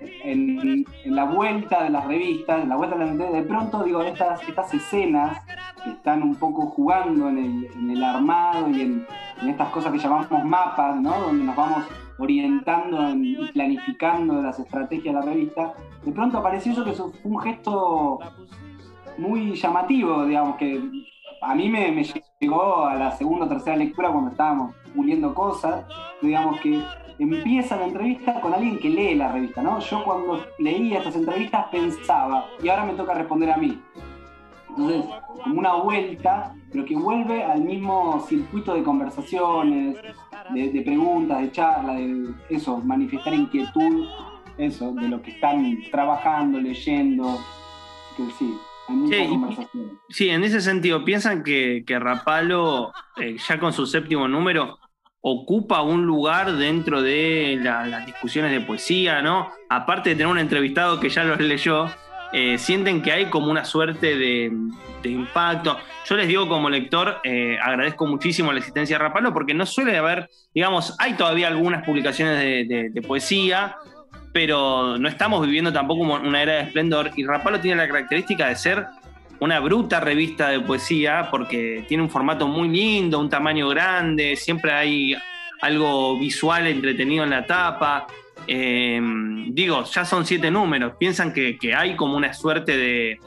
en, 0.00 0.84
la 1.04 1.24
vuelta 1.24 1.82
de 1.82 1.90
las 1.90 2.06
revistas, 2.06 2.62
en 2.62 2.68
la 2.68 2.76
vuelta 2.76 2.96
de 2.96 3.06
las 3.06 3.32
de 3.32 3.42
pronto 3.42 3.82
digo, 3.82 4.02
estas, 4.02 4.46
estas 4.48 4.72
escenas 4.72 5.44
que 5.82 5.90
están 5.90 6.22
un 6.22 6.34
poco 6.36 6.66
jugando 6.66 7.28
en 7.28 7.90
el, 7.90 8.02
armado 8.02 8.70
y 8.70 8.80
en, 8.80 9.06
estas 9.46 9.68
cosas 9.70 9.92
que 9.92 9.98
llamamos 9.98 10.44
mapas, 10.44 11.00
¿no? 11.00 11.18
donde 11.20 11.44
nos 11.44 11.56
vamos 11.56 11.84
orientando 12.18 13.10
y 13.16 13.36
planificando 13.52 14.40
las 14.40 14.58
estrategias 14.58 15.14
de 15.14 15.20
la 15.20 15.26
revista, 15.26 15.74
de 16.04 16.12
pronto 16.12 16.38
apareció 16.38 16.72
eso 16.72 16.84
que 16.84 16.92
fue 16.92 17.10
un 17.24 17.38
gesto 17.40 18.20
muy 19.18 19.54
llamativo, 19.54 20.24
digamos, 20.24 20.56
que 20.56 20.80
a 21.44 21.54
mí 21.54 21.68
me, 21.68 22.04
llegó 22.40 22.86
a 22.86 22.94
la 22.94 23.12
segunda 23.12 23.46
o 23.46 23.48
tercera 23.48 23.76
lectura 23.76 24.10
cuando 24.10 24.30
estábamos 24.30 24.74
puliendo 24.94 25.34
cosas, 25.34 25.84
digamos 26.22 26.60
que 26.60 26.82
empieza 27.18 27.76
la 27.76 27.86
entrevista 27.86 28.40
con 28.40 28.54
alguien 28.54 28.78
que 28.78 28.88
lee 28.88 29.14
la 29.14 29.30
revista, 29.30 29.62
¿no? 29.62 29.78
Yo 29.78 30.04
cuando 30.04 30.44
leía 30.58 30.98
estas 30.98 31.16
entrevistas 31.16 31.66
pensaba, 31.70 32.46
y 32.62 32.68
ahora 32.68 32.84
me 32.84 32.94
toca 32.94 33.14
responder 33.14 33.50
a 33.52 33.56
mí. 33.56 33.80
Entonces, 34.70 35.04
como 35.42 35.58
una 35.58 35.74
vuelta, 35.74 36.54
pero 36.72 36.84
que 36.84 36.96
vuelve 36.96 37.44
al 37.44 37.60
mismo 37.60 38.20
circuito 38.26 38.74
de 38.74 38.82
conversaciones, 38.82 39.96
de, 40.52 40.82
preguntas, 40.84 41.40
de 41.40 41.52
charlas, 41.52 41.96
de 41.96 42.34
eso, 42.48 42.78
manifestar 42.78 43.34
inquietud, 43.34 44.08
eso, 44.58 44.92
de 44.92 45.08
lo 45.08 45.22
que 45.22 45.30
están 45.30 45.78
trabajando, 45.92 46.58
leyendo. 46.58 47.38
Que 48.16 48.24
sí, 48.32 48.56
Sí, 50.08 50.28
en 50.28 50.44
ese 50.44 50.60
sentido, 50.60 51.04
piensan 51.04 51.42
que, 51.42 51.84
Rapalo, 51.88 52.92
eh, 53.16 53.36
ya 53.46 53.58
con 53.58 53.72
su 53.72 53.86
séptimo 53.86 54.28
número, 54.28 54.78
ocupa 55.20 55.82
un 55.82 56.04
lugar 56.04 56.52
dentro 56.56 57.00
de 57.00 57.58
las 57.62 58.06
discusiones 58.06 58.52
de 58.52 58.60
poesía, 58.60 59.22
¿no? 59.22 59.50
Aparte 59.70 60.10
de 60.10 60.16
tener 60.16 60.30
un 60.30 60.38
entrevistado 60.38 61.00
que 61.00 61.08
ya 61.08 61.24
los 61.24 61.40
leyó, 61.40 61.86
eh, 62.32 62.58
sienten 62.58 63.00
que 63.00 63.12
hay 63.12 63.26
como 63.26 63.50
una 63.50 63.64
suerte 63.64 64.16
de, 64.16 64.52
impacto. 65.04 65.78
Yo 66.06 66.16
les 66.16 66.28
digo 66.28 66.48
como 66.48 66.70
lector, 66.70 67.20
eh, 67.24 67.58
agradezco 67.62 68.06
muchísimo 68.06 68.52
la 68.52 68.58
existencia 68.58 68.96
de 68.98 69.04
Rapalo 69.04 69.34
porque 69.34 69.52
no 69.52 69.66
suele 69.66 69.96
haber, 69.96 70.30
digamos, 70.54 70.96
hay 70.98 71.14
todavía 71.14 71.48
algunas 71.48 71.84
publicaciones 71.84 72.38
de 72.68 73.02
poesía, 73.06 73.76
pero 74.34 74.98
no 74.98 75.08
estamos 75.08 75.46
viviendo 75.46 75.72
tampoco 75.72 76.02
una 76.02 76.42
era 76.42 76.54
de 76.54 76.60
esplendor 76.62 77.12
y 77.14 77.24
Rapalo 77.24 77.60
tiene 77.60 77.76
la 77.76 77.86
característica 77.86 78.48
de 78.48 78.56
ser 78.56 78.84
una 79.38 79.60
bruta 79.60 80.00
revista 80.00 80.48
de 80.48 80.58
poesía 80.58 81.28
porque 81.30 81.84
tiene 81.86 82.02
un 82.02 82.10
formato 82.10 82.48
muy 82.48 82.68
lindo, 82.68 83.20
un 83.20 83.30
tamaño 83.30 83.68
grande, 83.68 84.34
siempre 84.34 84.72
hay 84.72 85.16
algo 85.62 86.18
visual 86.18 86.66
entretenido 86.66 87.22
en 87.22 87.30
la 87.30 87.46
tapa. 87.46 88.08
Eh, 88.48 89.00
digo, 89.50 89.84
ya 89.84 90.04
son 90.04 90.26
siete 90.26 90.50
números, 90.50 90.94
piensan 90.98 91.32
que 91.32 91.56
hay 91.72 91.94
como 91.94 92.16
una 92.16 92.34
suerte 92.34 92.76
de, 92.76 93.20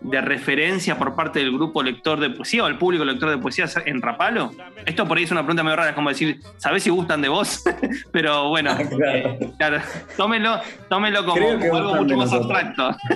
de 0.00 0.20
referencia 0.20 0.98
por 0.98 1.14
parte 1.14 1.40
del 1.40 1.52
grupo 1.52 1.82
lector 1.82 2.18
de 2.20 2.30
poesía 2.30 2.64
o 2.64 2.66
el 2.66 2.78
público 2.78 3.04
lector 3.04 3.30
de 3.30 3.38
poesía 3.38 3.66
en 3.84 4.00
Rapalo? 4.00 4.52
Esto 4.86 5.06
por 5.06 5.18
ahí 5.18 5.24
es 5.24 5.30
una 5.30 5.42
pregunta 5.42 5.62
medio 5.62 5.76
rara, 5.76 5.90
es 5.90 5.94
como 5.94 6.08
decir, 6.08 6.40
¿sabés 6.56 6.82
si 6.82 6.90
gustan 6.90 7.22
de 7.22 7.28
vos? 7.28 7.62
Pero 8.12 8.48
bueno, 8.48 8.70
ah, 8.70 8.78
claro. 9.58 9.82
tómelo, 10.16 10.60
tómelo 10.88 11.24
como, 11.24 11.76
algo 11.76 11.94
mucho 11.96 12.16
más 12.16 12.32
abstracto. 12.32 12.96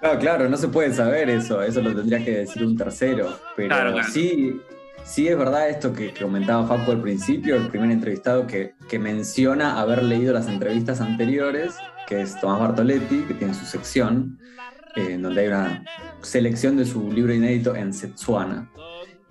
Claro, 0.00 0.18
claro, 0.18 0.48
no 0.48 0.56
se 0.56 0.66
puede 0.66 0.92
saber 0.92 1.30
eso, 1.30 1.62
eso 1.62 1.80
lo 1.80 1.94
tendría 1.94 2.24
que 2.24 2.38
decir 2.38 2.64
un 2.64 2.76
tercero. 2.76 3.38
Pero 3.54 4.02
sí, 4.02 4.60
sí 5.04 5.28
es 5.28 5.38
verdad 5.38 5.68
esto 5.68 5.92
que, 5.92 6.12
comentaba 6.12 6.66
Facu 6.66 6.90
al 6.90 7.00
principio, 7.00 7.54
el 7.54 7.68
primer 7.68 7.92
entrevistado 7.92 8.44
que, 8.44 8.74
que 8.88 8.98
menciona 8.98 9.80
haber 9.80 10.02
leído 10.02 10.34
las 10.34 10.48
entrevistas 10.48 11.00
anteriores 11.00 11.76
que 12.06 12.22
es 12.22 12.40
Tomás 12.40 12.60
Bartoletti, 12.60 13.22
que 13.22 13.34
tiene 13.34 13.54
su 13.54 13.64
sección, 13.64 14.38
eh, 14.96 15.18
donde 15.20 15.42
hay 15.42 15.48
una 15.48 15.84
selección 16.22 16.76
de 16.76 16.84
su 16.84 17.10
libro 17.10 17.32
inédito 17.32 17.74
en 17.74 17.92
Setsuana, 17.92 18.70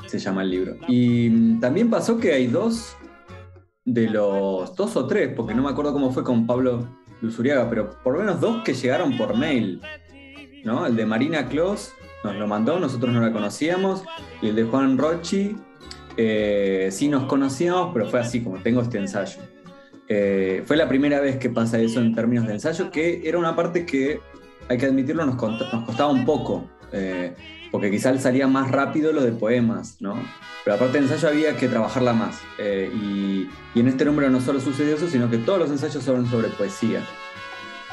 se 0.07 0.19
llama 0.19 0.43
el 0.43 0.51
libro. 0.51 0.77
Y 0.87 1.29
mm, 1.29 1.59
también 1.59 1.89
pasó 1.89 2.19
que 2.19 2.33
hay 2.33 2.47
dos 2.47 2.95
de 3.85 4.09
los, 4.09 4.75
dos 4.75 4.95
o 4.95 5.07
tres, 5.07 5.33
porque 5.35 5.53
no 5.53 5.63
me 5.63 5.69
acuerdo 5.69 5.93
cómo 5.93 6.11
fue 6.11 6.23
con 6.23 6.45
Pablo 6.45 6.87
Luzuriaga, 7.21 7.69
pero 7.69 7.97
por 8.03 8.13
lo 8.13 8.19
menos 8.19 8.41
dos 8.41 8.63
que 8.63 8.73
llegaron 8.73 9.17
por 9.17 9.35
mail. 9.37 9.81
¿no? 10.63 10.85
El 10.85 10.95
de 10.95 11.05
Marina 11.05 11.47
Claus 11.47 11.93
nos 12.23 12.35
lo 12.35 12.47
mandó, 12.47 12.79
nosotros 12.79 13.13
no 13.13 13.21
la 13.21 13.31
conocíamos, 13.31 14.03
y 14.41 14.49
el 14.49 14.55
de 14.55 14.63
Juan 14.63 14.97
Rochi 14.97 15.55
eh, 16.17 16.89
sí 16.91 17.07
nos 17.07 17.25
conocíamos, 17.25 17.91
pero 17.93 18.07
fue 18.07 18.19
así 18.19 18.43
como 18.43 18.57
tengo 18.57 18.81
este 18.81 18.97
ensayo. 18.97 19.39
Eh, 20.13 20.63
fue 20.65 20.75
la 20.75 20.89
primera 20.89 21.21
vez 21.21 21.37
que 21.37 21.49
pasa 21.49 21.79
eso 21.79 22.01
en 22.01 22.13
términos 22.13 22.45
de 22.45 22.51
ensayo, 22.51 22.91
que 22.91 23.21
era 23.23 23.37
una 23.37 23.55
parte 23.55 23.85
que, 23.85 24.19
hay 24.67 24.77
que 24.77 24.85
admitirlo, 24.85 25.25
nos, 25.25 25.37
costaba 25.37 26.11
un 26.11 26.25
poco, 26.25 26.65
eh, 26.91 27.33
porque 27.71 27.89
quizás 27.89 28.21
salía 28.21 28.45
más 28.45 28.69
rápido 28.71 29.13
lo 29.13 29.23
de 29.23 29.31
poemas, 29.31 30.01
¿no? 30.01 30.15
Pero 30.65 30.75
aparte 30.75 30.97
de 30.97 31.05
ensayo 31.05 31.29
había 31.29 31.55
que 31.55 31.69
trabajarla 31.69 32.11
más. 32.11 32.41
Y, 32.59 33.47
y, 33.73 33.79
en 33.79 33.87
este 33.87 34.03
número 34.03 34.29
no 34.29 34.41
solo 34.41 34.59
sucedió 34.59 34.95
eso, 34.95 35.07
sino 35.07 35.29
que 35.29 35.37
todos 35.37 35.59
los 35.59 35.69
ensayos 35.69 36.03
son 36.03 36.29
sobre 36.29 36.49
poesía 36.49 37.01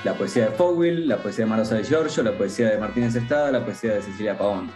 la 0.04 0.14
poesía 0.14 0.46
de 0.46 0.50
Fogwill, 0.52 1.08
la 1.08 1.18
poesía 1.18 1.44
de 1.44 1.50
Marosa 1.50 1.74
de 1.74 1.84
Giorgio, 1.84 2.22
la 2.22 2.32
poesía 2.32 2.70
de 2.70 2.78
Martínez 2.78 3.14
Estada, 3.16 3.50
la 3.50 3.64
poesía 3.64 3.94
de 3.94 4.02
Cecilia 4.02 4.38
Pavón. 4.38 4.70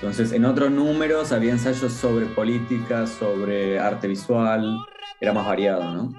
Entonces, 0.00 0.32
en 0.32 0.44
otros 0.44 0.70
números 0.70 1.32
había 1.32 1.52
ensayos 1.52 1.92
sobre 1.92 2.26
política, 2.26 3.06
sobre 3.06 3.78
arte 3.78 4.08
visual, 4.08 4.78
era 5.20 5.32
más 5.32 5.46
variado, 5.46 5.92
¿no? 5.92 6.12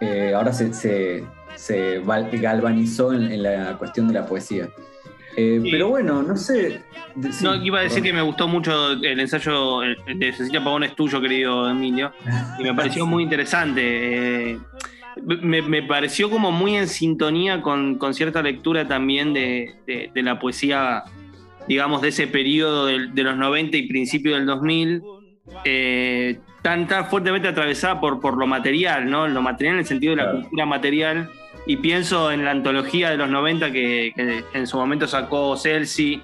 Eh, 0.00 0.32
ahora 0.34 0.52
se, 0.52 0.72
se, 0.72 1.24
se, 1.56 2.00
galvanizó 2.32 3.12
en, 3.12 3.42
la 3.42 3.76
cuestión 3.78 4.08
de 4.08 4.14
la 4.14 4.26
poesía. 4.26 4.68
Eh, 5.36 5.60
pero 5.70 5.88
bueno, 5.88 6.22
no 6.22 6.36
sé. 6.36 6.82
no, 7.42 7.54
iba 7.54 7.80
a 7.80 7.82
decir 7.82 8.02
que 8.02 8.12
me 8.12 8.22
gustó 8.22 8.48
mucho 8.48 8.92
el 8.92 9.20
ensayo 9.20 9.80
de 9.80 10.32
Cecilia 10.32 10.62
Pavón 10.62 10.82
es 10.84 10.96
tuyo, 10.96 11.20
querido 11.20 11.70
Emilio, 11.70 12.12
y 12.58 12.62
me 12.64 12.74
pareció 12.74 13.06
muy 13.06 13.22
interesante. 13.22 14.52
Eh, 14.52 14.58
me, 15.22 15.82
pareció 15.82 16.30
como 16.30 16.50
muy 16.50 16.76
en 16.76 16.88
sintonía 16.88 17.62
con, 17.62 17.98
cierta 18.14 18.42
lectura 18.42 18.86
también 18.88 19.32
de, 19.32 20.10
la 20.14 20.38
poesía, 20.38 21.04
digamos, 21.68 22.02
de 22.02 22.08
ese 22.08 22.26
periodo 22.26 22.86
de, 22.86 23.22
los 23.22 23.36
90 23.36 23.76
y 23.76 23.88
principio 23.88 24.34
del 24.34 24.46
2000, 24.46 25.02
eh, 25.64 26.38
tan, 26.62 26.88
fuertemente 27.08 27.48
atravesada 27.48 28.00
por, 28.00 28.20
por 28.20 28.36
lo 28.36 28.46
material, 28.46 29.10
¿no? 29.10 29.28
Lo 29.28 29.42
material 29.42 29.74
en 29.74 29.80
el 29.80 29.86
sentido 29.86 30.16
de 30.16 30.22
la 30.22 30.30
cultura 30.32 30.66
material. 30.66 31.30
Y 31.66 31.76
pienso 31.76 32.32
en 32.32 32.44
la 32.44 32.52
antología 32.52 33.10
de 33.10 33.16
los 33.16 33.28
90 33.28 33.70
que, 33.70 34.44
en 34.52 34.66
su 34.66 34.76
momento 34.76 35.06
sacó 35.06 35.56
Celsi 35.56 36.22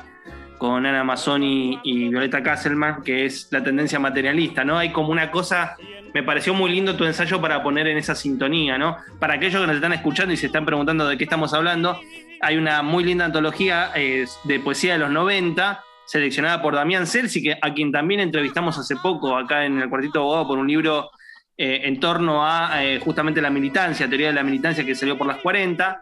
con 0.58 0.86
Ana 0.86 1.04
Mazzoni 1.04 1.80
y 1.82 2.08
Violeta 2.08 2.42
Kasselman, 2.42 3.02
que 3.02 3.26
es 3.26 3.48
la 3.50 3.62
tendencia 3.62 3.98
materialista, 3.98 4.64
¿no? 4.64 4.78
Hay 4.78 4.90
como 4.90 5.10
una 5.10 5.30
cosa 5.30 5.76
me 6.16 6.22
pareció 6.22 6.54
muy 6.54 6.70
lindo 6.70 6.96
tu 6.96 7.04
ensayo 7.04 7.42
para 7.42 7.62
poner 7.62 7.86
en 7.88 7.98
esa 7.98 8.14
sintonía, 8.14 8.78
¿no? 8.78 8.96
Para 9.18 9.34
aquellos 9.34 9.60
que 9.60 9.66
nos 9.66 9.76
están 9.76 9.92
escuchando 9.92 10.32
y 10.32 10.38
se 10.38 10.46
están 10.46 10.64
preguntando 10.64 11.06
de 11.06 11.18
qué 11.18 11.24
estamos 11.24 11.52
hablando, 11.52 12.00
hay 12.40 12.56
una 12.56 12.80
muy 12.80 13.04
linda 13.04 13.26
antología 13.26 13.90
eh, 13.94 14.24
de 14.44 14.60
poesía 14.60 14.94
de 14.94 15.00
los 15.00 15.10
90, 15.10 15.84
seleccionada 16.06 16.62
por 16.62 16.74
Damián 16.74 17.06
Celsi, 17.06 17.42
que, 17.42 17.58
a 17.60 17.74
quien 17.74 17.92
también 17.92 18.20
entrevistamos 18.20 18.78
hace 18.78 18.96
poco 18.96 19.36
acá 19.36 19.64
en 19.64 19.80
el 19.80 19.88
Cuartito 19.88 20.20
Abogado 20.20 20.48
por 20.48 20.58
un 20.58 20.68
libro 20.68 21.10
eh, 21.56 21.82
en 21.84 22.00
torno 22.00 22.46
a 22.46 22.84
eh, 22.84 23.00
justamente 23.00 23.40
la 23.40 23.50
militancia, 23.50 24.08
teoría 24.08 24.28
de 24.28 24.34
la 24.34 24.42
militancia 24.42 24.84
que 24.84 24.94
salió 24.94 25.18
por 25.18 25.26
las 25.26 25.38
40. 25.38 26.00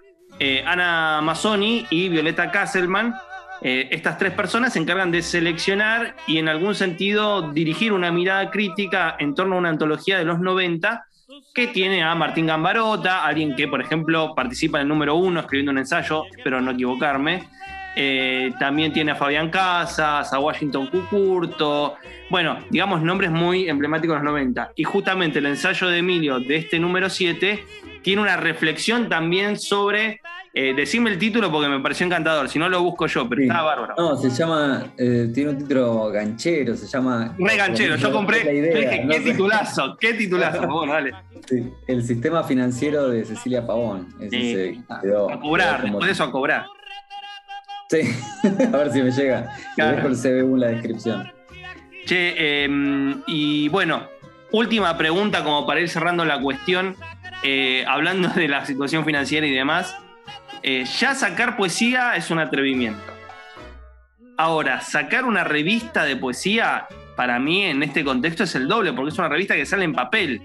Ana 0.66 1.20
Mazzoni 1.22 1.86
y 1.90 2.08
Violeta 2.08 2.50
Kasselman 2.50 3.14
eh, 3.66 3.88
estas 3.92 4.18
tres 4.18 4.32
personas 4.32 4.74
se 4.74 4.78
encargan 4.78 5.10
de 5.10 5.22
seleccionar 5.22 6.16
y 6.26 6.36
en 6.36 6.50
algún 6.50 6.74
sentido 6.74 7.50
dirigir 7.52 7.94
una 7.94 8.12
mirada 8.12 8.50
crítica 8.50 9.16
en 9.18 9.34
torno 9.34 9.54
a 9.54 9.58
una 9.58 9.70
antología 9.70 10.18
de 10.18 10.24
los 10.26 10.38
90 10.38 11.06
que 11.54 11.68
tiene 11.68 12.02
a 12.02 12.14
Martín 12.14 12.46
Gambarota, 12.46 13.24
alguien 13.24 13.56
que, 13.56 13.66
por 13.66 13.80
ejemplo, 13.80 14.34
participa 14.34 14.78
en 14.78 14.82
el 14.82 14.88
número 14.88 15.14
uno 15.14 15.40
escribiendo 15.40 15.72
un 15.72 15.78
ensayo, 15.78 16.24
espero 16.36 16.60
no 16.60 16.72
equivocarme. 16.72 17.48
Eh, 17.96 18.52
también 18.58 18.92
tiene 18.92 19.12
a 19.12 19.14
Fabián 19.14 19.50
Casas, 19.50 20.32
a 20.32 20.38
Washington 20.38 20.88
Cucurto, 20.88 21.96
bueno, 22.30 22.58
digamos 22.70 23.02
nombres 23.02 23.30
muy 23.30 23.68
emblemáticos 23.68 24.16
de 24.18 24.24
los 24.24 24.32
90. 24.32 24.72
Y 24.76 24.84
justamente 24.84 25.38
el 25.38 25.46
ensayo 25.46 25.88
de 25.88 25.98
Emilio 25.98 26.40
de 26.40 26.56
este 26.56 26.78
número 26.78 27.08
7 27.08 27.64
tiene 28.02 28.22
una 28.22 28.36
reflexión 28.36 29.08
también 29.08 29.58
sobre 29.58 30.20
eh, 30.56 30.72
decime 30.72 31.10
el 31.10 31.18
título 31.18 31.50
porque 31.50 31.68
me 31.68 31.80
pareció 31.80 32.06
encantador, 32.06 32.48
si 32.48 32.60
no 32.60 32.68
lo 32.68 32.80
busco 32.80 33.08
yo, 33.08 33.28
pero 33.28 33.42
está 33.42 33.62
bárbaro. 33.62 33.94
No, 33.98 34.16
se 34.16 34.30
llama, 34.30 34.84
eh, 34.96 35.28
tiene 35.34 35.50
un 35.50 35.58
título 35.58 36.10
ganchero, 36.10 36.76
se 36.76 36.86
llama... 36.86 37.34
Re 37.36 37.56
ganchero, 37.56 37.96
yo 37.96 38.12
compré, 38.12 38.38
dije, 38.52 39.04
qué 39.10 39.20
titulazo, 39.20 39.96
qué 39.98 40.14
titulazo, 40.14 40.86
dale. 40.86 41.12
el 41.88 42.04
sistema 42.04 42.44
financiero 42.44 43.08
de 43.08 43.24
Cecilia 43.24 43.66
Pavón. 43.66 44.14
Ese 44.20 44.78
a 44.88 45.40
cobrar, 45.40 45.82
después 45.82 46.06
de 46.06 46.12
eso 46.12 46.22
a 46.22 46.30
cobrar. 46.30 46.66
Sí, 47.88 48.00
a 48.72 48.76
ver 48.76 48.92
si 48.92 49.02
me 49.02 49.10
llega. 49.10 49.54
Claro. 49.76 49.96
Dejo 49.96 50.08
el 50.08 50.16
CBU 50.16 50.54
en 50.54 50.60
la 50.60 50.66
descripción. 50.68 51.32
Che, 52.06 52.64
em, 52.64 53.22
y 53.26 53.68
bueno, 53.68 54.08
última 54.52 54.96
pregunta 54.96 55.42
como 55.42 55.66
para 55.66 55.80
ir 55.80 55.88
cerrando 55.88 56.24
la 56.24 56.40
cuestión, 56.40 56.96
eh, 57.42 57.84
hablando 57.86 58.28
de 58.28 58.48
la 58.48 58.64
situación 58.64 59.04
financiera 59.04 59.46
y 59.46 59.52
demás. 59.52 59.96
Eh, 60.62 60.84
ya 60.84 61.14
sacar 61.14 61.56
poesía 61.56 62.16
es 62.16 62.30
un 62.30 62.38
atrevimiento. 62.38 63.02
Ahora, 64.36 64.80
sacar 64.80 65.24
una 65.24 65.44
revista 65.44 66.04
de 66.04 66.16
poesía, 66.16 66.86
para 67.16 67.38
mí 67.38 67.62
en 67.62 67.82
este 67.82 68.02
contexto 68.02 68.44
es 68.44 68.54
el 68.54 68.66
doble, 68.66 68.92
porque 68.92 69.12
es 69.12 69.18
una 69.18 69.28
revista 69.28 69.54
que 69.54 69.66
sale 69.66 69.84
en 69.84 69.92
papel. 69.92 70.42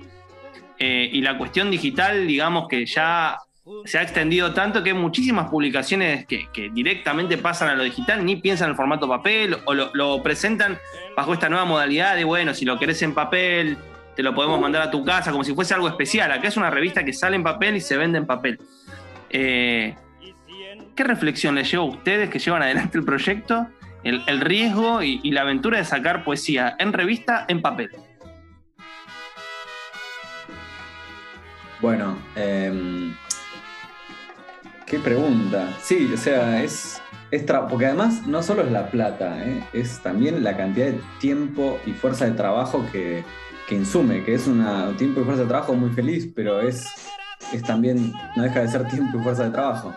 Eh, 0.77 1.09
y 1.11 1.21
la 1.21 1.37
cuestión 1.37 1.71
digital, 1.71 2.27
digamos 2.27 2.67
que 2.67 2.85
ya 2.85 3.37
se 3.85 3.97
ha 3.97 4.01
extendido 4.01 4.53
tanto 4.53 4.83
que 4.83 4.91
hay 4.91 4.95
muchísimas 4.95 5.49
publicaciones 5.49 6.25
que, 6.25 6.47
directamente 6.73 7.37
pasan 7.37 7.69
a 7.69 7.75
lo 7.75 7.83
digital, 7.83 8.25
ni 8.25 8.35
piensan 8.35 8.65
en 8.65 8.71
el 8.71 8.75
formato 8.75 9.07
papel 9.07 9.57
o 9.65 9.73
lo, 9.73 10.23
presentan 10.23 10.77
bajo 11.15 11.33
esta 11.33 11.49
nueva 11.49 11.65
modalidad 11.65 12.15
de, 12.15 12.23
bueno, 12.23 12.53
si 12.53 12.65
lo 12.65 12.77
querés 12.79 13.01
en 13.01 13.13
papel, 13.13 13.77
te 14.15 14.23
lo 14.23 14.33
podemos 14.33 14.59
mandar 14.59 14.81
a 14.81 14.91
tu 14.91 15.03
casa, 15.03 15.31
como 15.31 15.43
si 15.43 15.53
fuese 15.53 15.73
algo 15.73 15.87
especial. 15.87 16.31
Acá 16.31 16.47
es 16.47 16.57
una 16.57 16.69
revista 16.69 17.03
que 17.03 17.13
sale 17.13 17.35
en 17.35 17.43
papel 17.43 17.77
y 17.77 17.81
se 17.81 17.97
vende 17.97 18.17
en 18.17 18.25
papel. 18.25 18.59
Eh, 19.29 19.95
¿Qué 20.95 21.03
reflexión 21.03 21.55
les 21.55 21.71
lleva 21.71 21.83
a 21.83 21.87
ustedes 21.87 22.29
que 22.29 22.39
llevan 22.39 22.61
adelante 22.61 22.97
el 22.97 23.05
proyecto, 23.05 23.67
el, 24.03 24.41
riesgo 24.41 25.01
y, 25.01 25.31
la 25.31 25.41
aventura 25.41 25.77
de 25.77 25.85
sacar 25.85 26.23
poesía 26.23 26.75
en 26.79 26.91
revista 26.91 27.45
en 27.47 27.61
papel? 27.61 27.89
Bueno, 31.81 32.17
em, 32.35 33.15
qué 34.89 34.99
pregunta. 34.99 35.77
Sí, 35.81 36.11
o 36.13 36.17
sea, 36.17 36.63
es, 36.63 36.99
es 37.31 37.43
porque 37.69 37.85
además 37.85 38.25
no 38.27 38.41
solo 38.41 38.63
es 38.63 38.71
la 38.71 38.89
plata, 38.89 39.41
¿eh? 39.47 39.63
es 39.71 39.99
también 39.99 40.43
la 40.43 40.57
cantidad 40.57 40.87
de 40.87 40.99
tiempo 41.19 41.79
y 41.85 41.91
fuerza 41.91 42.25
de 42.25 42.31
trabajo 42.31 42.85
que, 42.91 43.23
insume, 43.69 44.23
que 44.23 44.33
es 44.33 44.47
un 44.47 44.65
tiempo 44.97 45.21
y 45.21 45.23
fuerza 45.23 45.43
de 45.43 45.47
trabajo 45.47 45.75
muy 45.75 45.91
feliz, 45.91 46.27
pero 46.35 46.59
es, 46.59 46.87
es 47.53 47.61
también, 47.63 48.11
no 48.35 48.43
deja 48.43 48.61
de 48.61 48.67
ser 48.67 48.87
tiempo 48.87 49.19
y 49.19 49.21
fuerza 49.21 49.43
de 49.43 49.51
trabajo 49.51 49.93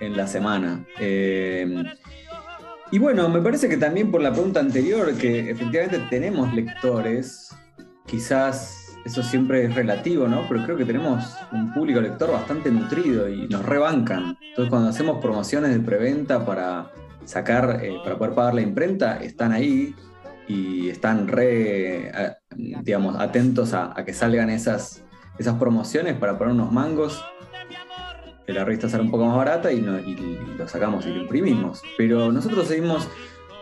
en 0.00 0.16
la 0.16 0.26
semana. 0.26 0.84
Eh, 1.00 1.82
y 2.92 2.98
bueno, 2.98 3.28
me 3.30 3.40
parece 3.40 3.70
que 3.70 3.78
también 3.78 4.10
por 4.10 4.20
la 4.20 4.32
pregunta 4.32 4.60
anterior, 4.60 5.14
que 5.14 5.50
efectivamente 5.50 5.98
tenemos 6.10 6.52
lectores, 6.52 7.56
quizás 8.06 8.85
eso 9.06 9.22
siempre 9.22 9.64
es 9.64 9.74
relativo, 9.74 10.26
¿no? 10.26 10.46
Pero 10.48 10.64
creo 10.64 10.76
que 10.76 10.84
tenemos 10.84 11.36
un 11.52 11.72
público 11.72 12.00
lector 12.00 12.32
bastante 12.32 12.72
nutrido 12.72 13.28
y 13.28 13.46
nos 13.46 13.64
rebancan. 13.64 14.36
Entonces 14.48 14.68
cuando 14.68 14.88
hacemos 14.88 15.22
promociones 15.22 15.70
de 15.70 15.78
preventa 15.78 16.44
para 16.44 16.90
sacar, 17.24 17.78
eh, 17.84 17.94
para 18.02 18.18
poder 18.18 18.34
pagar 18.34 18.54
la 18.54 18.62
imprenta, 18.62 19.18
están 19.18 19.52
ahí 19.52 19.94
y 20.48 20.88
están 20.88 21.28
re, 21.28 22.10
digamos, 22.56 23.14
atentos 23.16 23.74
a, 23.74 23.94
que 24.04 24.12
salgan 24.12 24.50
esas, 24.50 25.04
esas 25.38 25.54
promociones 25.54 26.16
para 26.16 26.36
poner 26.36 26.54
unos 26.54 26.72
mangos 26.72 27.24
que 28.44 28.52
la 28.52 28.64
revista 28.64 28.88
sale 28.88 29.04
un 29.04 29.10
poco 29.12 29.26
más 29.26 29.36
barata 29.36 29.70
y, 29.70 29.80
lo 29.80 30.68
sacamos 30.68 31.06
y 31.06 31.10
lo 31.10 31.22
imprimimos. 31.22 31.80
Pero 31.96 32.32
nosotros 32.32 32.66
seguimos, 32.66 33.08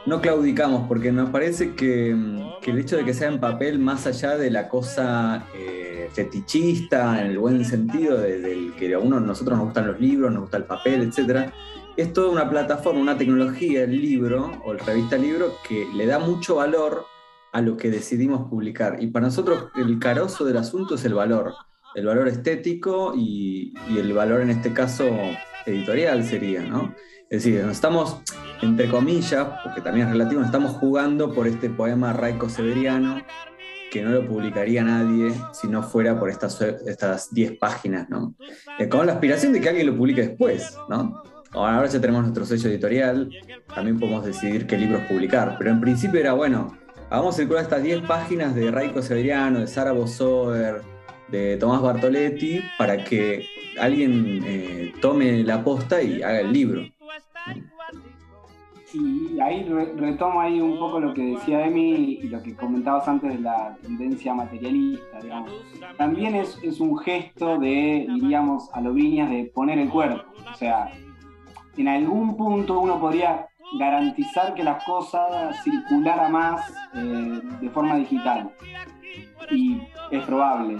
no 0.06 0.20
claudicamos, 0.20 0.86
porque 0.88 1.12
nos 1.12 1.30
parece 1.30 1.74
que, 1.74 2.10
el 2.10 2.78
hecho 2.78 2.96
de 2.96 3.04
que 3.04 3.14
sea 3.14 3.28
en 3.28 3.40
papel, 3.40 3.78
más 3.78 4.06
allá 4.06 4.36
de 4.36 4.50
la 4.50 4.68
cosa 4.68 5.46
eh, 5.54 6.08
fetichista, 6.12 7.20
en 7.20 7.28
el 7.28 7.38
buen 7.38 7.64
sentido, 7.64 8.18
del 8.18 8.74
que 8.74 8.94
a 8.94 8.98
uno 8.98 9.20
nosotros 9.20 9.56
nos 9.56 9.66
gustan 9.66 9.86
los 9.86 10.00
libros, 10.00 10.32
nos 10.32 10.42
gusta 10.42 10.56
el 10.58 10.64
papel, 10.64 11.02
etc., 11.02 11.50
es 11.96 12.12
toda 12.12 12.30
una 12.30 12.50
plataforma, 12.50 13.00
una 13.00 13.16
tecnología, 13.16 13.84
el 13.84 14.00
libro 14.00 14.50
o 14.64 14.72
el 14.72 14.80
revista 14.80 15.16
libro, 15.16 15.54
que 15.66 15.86
le 15.94 16.06
da 16.06 16.18
mucho 16.18 16.56
valor 16.56 17.06
a 17.52 17.60
lo 17.60 17.76
que 17.76 17.90
decidimos 17.90 18.48
publicar. 18.50 18.96
Y 19.00 19.06
para 19.06 19.26
nosotros 19.26 19.66
el 19.76 20.00
carozo 20.00 20.44
del 20.44 20.56
asunto 20.56 20.96
es 20.96 21.04
el 21.04 21.14
valor 21.14 21.54
el 21.94 22.06
valor 22.06 22.28
estético 22.28 23.14
y, 23.16 23.72
el 23.96 24.12
valor 24.12 24.40
en 24.40 24.50
este 24.50 24.72
caso 24.72 25.04
editorial 25.64 26.24
sería, 26.24 26.62
¿no? 26.62 26.94
Es 27.35 27.42
decir, 27.42 27.64
nos 27.64 27.73
estamos, 27.73 28.18
entre 28.62 28.88
comillas, 28.88 29.49
porque 29.64 29.81
también 29.81 30.07
es 30.07 30.12
relativo, 30.12 30.40
nos 30.40 30.51
estamos 30.51 30.70
jugando 30.77 31.35
por 31.35 31.49
este 31.49 31.68
poema 31.68 32.12
raico 32.12 32.49
severiano, 32.49 33.20
que 33.90 34.03
no 34.03 34.11
lo 34.11 34.25
publicaría 34.25 34.85
nadie 34.85 35.35
si 35.53 35.66
no 35.66 35.83
fuera 35.83 36.16
por 36.16 36.31
estas, 36.31 36.61
estas 36.61 37.35
10 37.35 37.59
páginas, 37.59 38.09
¿no? 38.09 38.37
Eh, 38.79 38.88
con 38.88 39.05
la 39.07 39.14
aspiración 39.14 39.53
de 39.53 39.61
que 39.61 39.68
alguien 39.68 39.88
lo 39.88 39.97
publique 39.97 40.20
después, 40.20 40.79
¿no? 40.88 41.25
Ahora 41.51 41.87
ya 41.87 42.01
tenemos 42.01 42.23
nuestro 42.23 42.47
sello 42.47 42.70
editorial, 42.70 43.29
también 43.75 43.99
podemos 43.99 44.25
decidir 44.25 44.68
qué 44.68 44.79
libros 44.79 45.03
publicar, 45.09 45.57
pero 45.59 45.70
en 45.70 45.81
principio 45.81 46.20
era, 46.20 46.35
bueno, 46.35 46.79
hagamos 47.11 47.35
circular 47.35 47.64
estas 47.64 47.83
10 47.83 48.03
páginas 48.03 48.55
de 48.55 48.70
Raico 48.70 49.03
Severiano, 49.03 49.59
de 49.59 49.66
Sara 49.66 49.90
Bosover, 49.90 50.83
de 51.33 51.57
Tomás 51.57 51.83
Bartoletti, 51.83 52.62
para 52.79 53.03
que 53.03 53.44
alguien 53.81 54.40
eh, 54.47 54.92
tome 55.01 55.42
la 55.42 55.64
posta 55.64 56.01
y 56.01 56.23
haga 56.23 56.38
el 56.38 56.53
libro. 56.53 56.93
Y 58.94 59.40
ahí 59.40 59.64
retomo 59.96 60.40
ahí 60.40 60.61
un 60.61 60.78
poco 60.78 61.00
lo 61.00 61.12
que 61.12 61.22
decía 61.22 61.66
Emi 61.66 62.20
y 62.22 62.28
lo 62.28 62.40
que 62.42 62.54
comentabas 62.54 63.09
antes 63.09 63.33
de 63.33 63.40
la 63.40 63.76
tendencia 63.83 64.33
materialista, 64.35 65.18
digamos. 65.20 65.52
También 65.96 66.37
es, 66.37 66.57
es 66.62 66.78
un 66.78 66.96
gesto 66.98 67.59
de, 67.59 68.07
diríamos, 68.09 68.70
a 68.72 68.80
lo 68.80 68.94
de 68.94 69.50
poner 69.52 69.78
el 69.78 69.88
cuerpo. 69.88 70.22
O 70.50 70.54
sea, 70.54 70.92
en 71.76 71.88
algún 71.88 72.37
punto 72.37 72.78
uno 72.78 73.00
podría 73.00 73.48
garantizar 73.78 74.54
que 74.54 74.62
las 74.62 74.85
cosas 74.85 75.57
circulara 75.64 76.28
más 76.28 76.72
eh, 76.94 77.40
de 77.61 77.70
forma 77.70 77.96
digital. 77.96 78.50
Y 79.50 79.80
es 80.11 80.24
probable. 80.24 80.76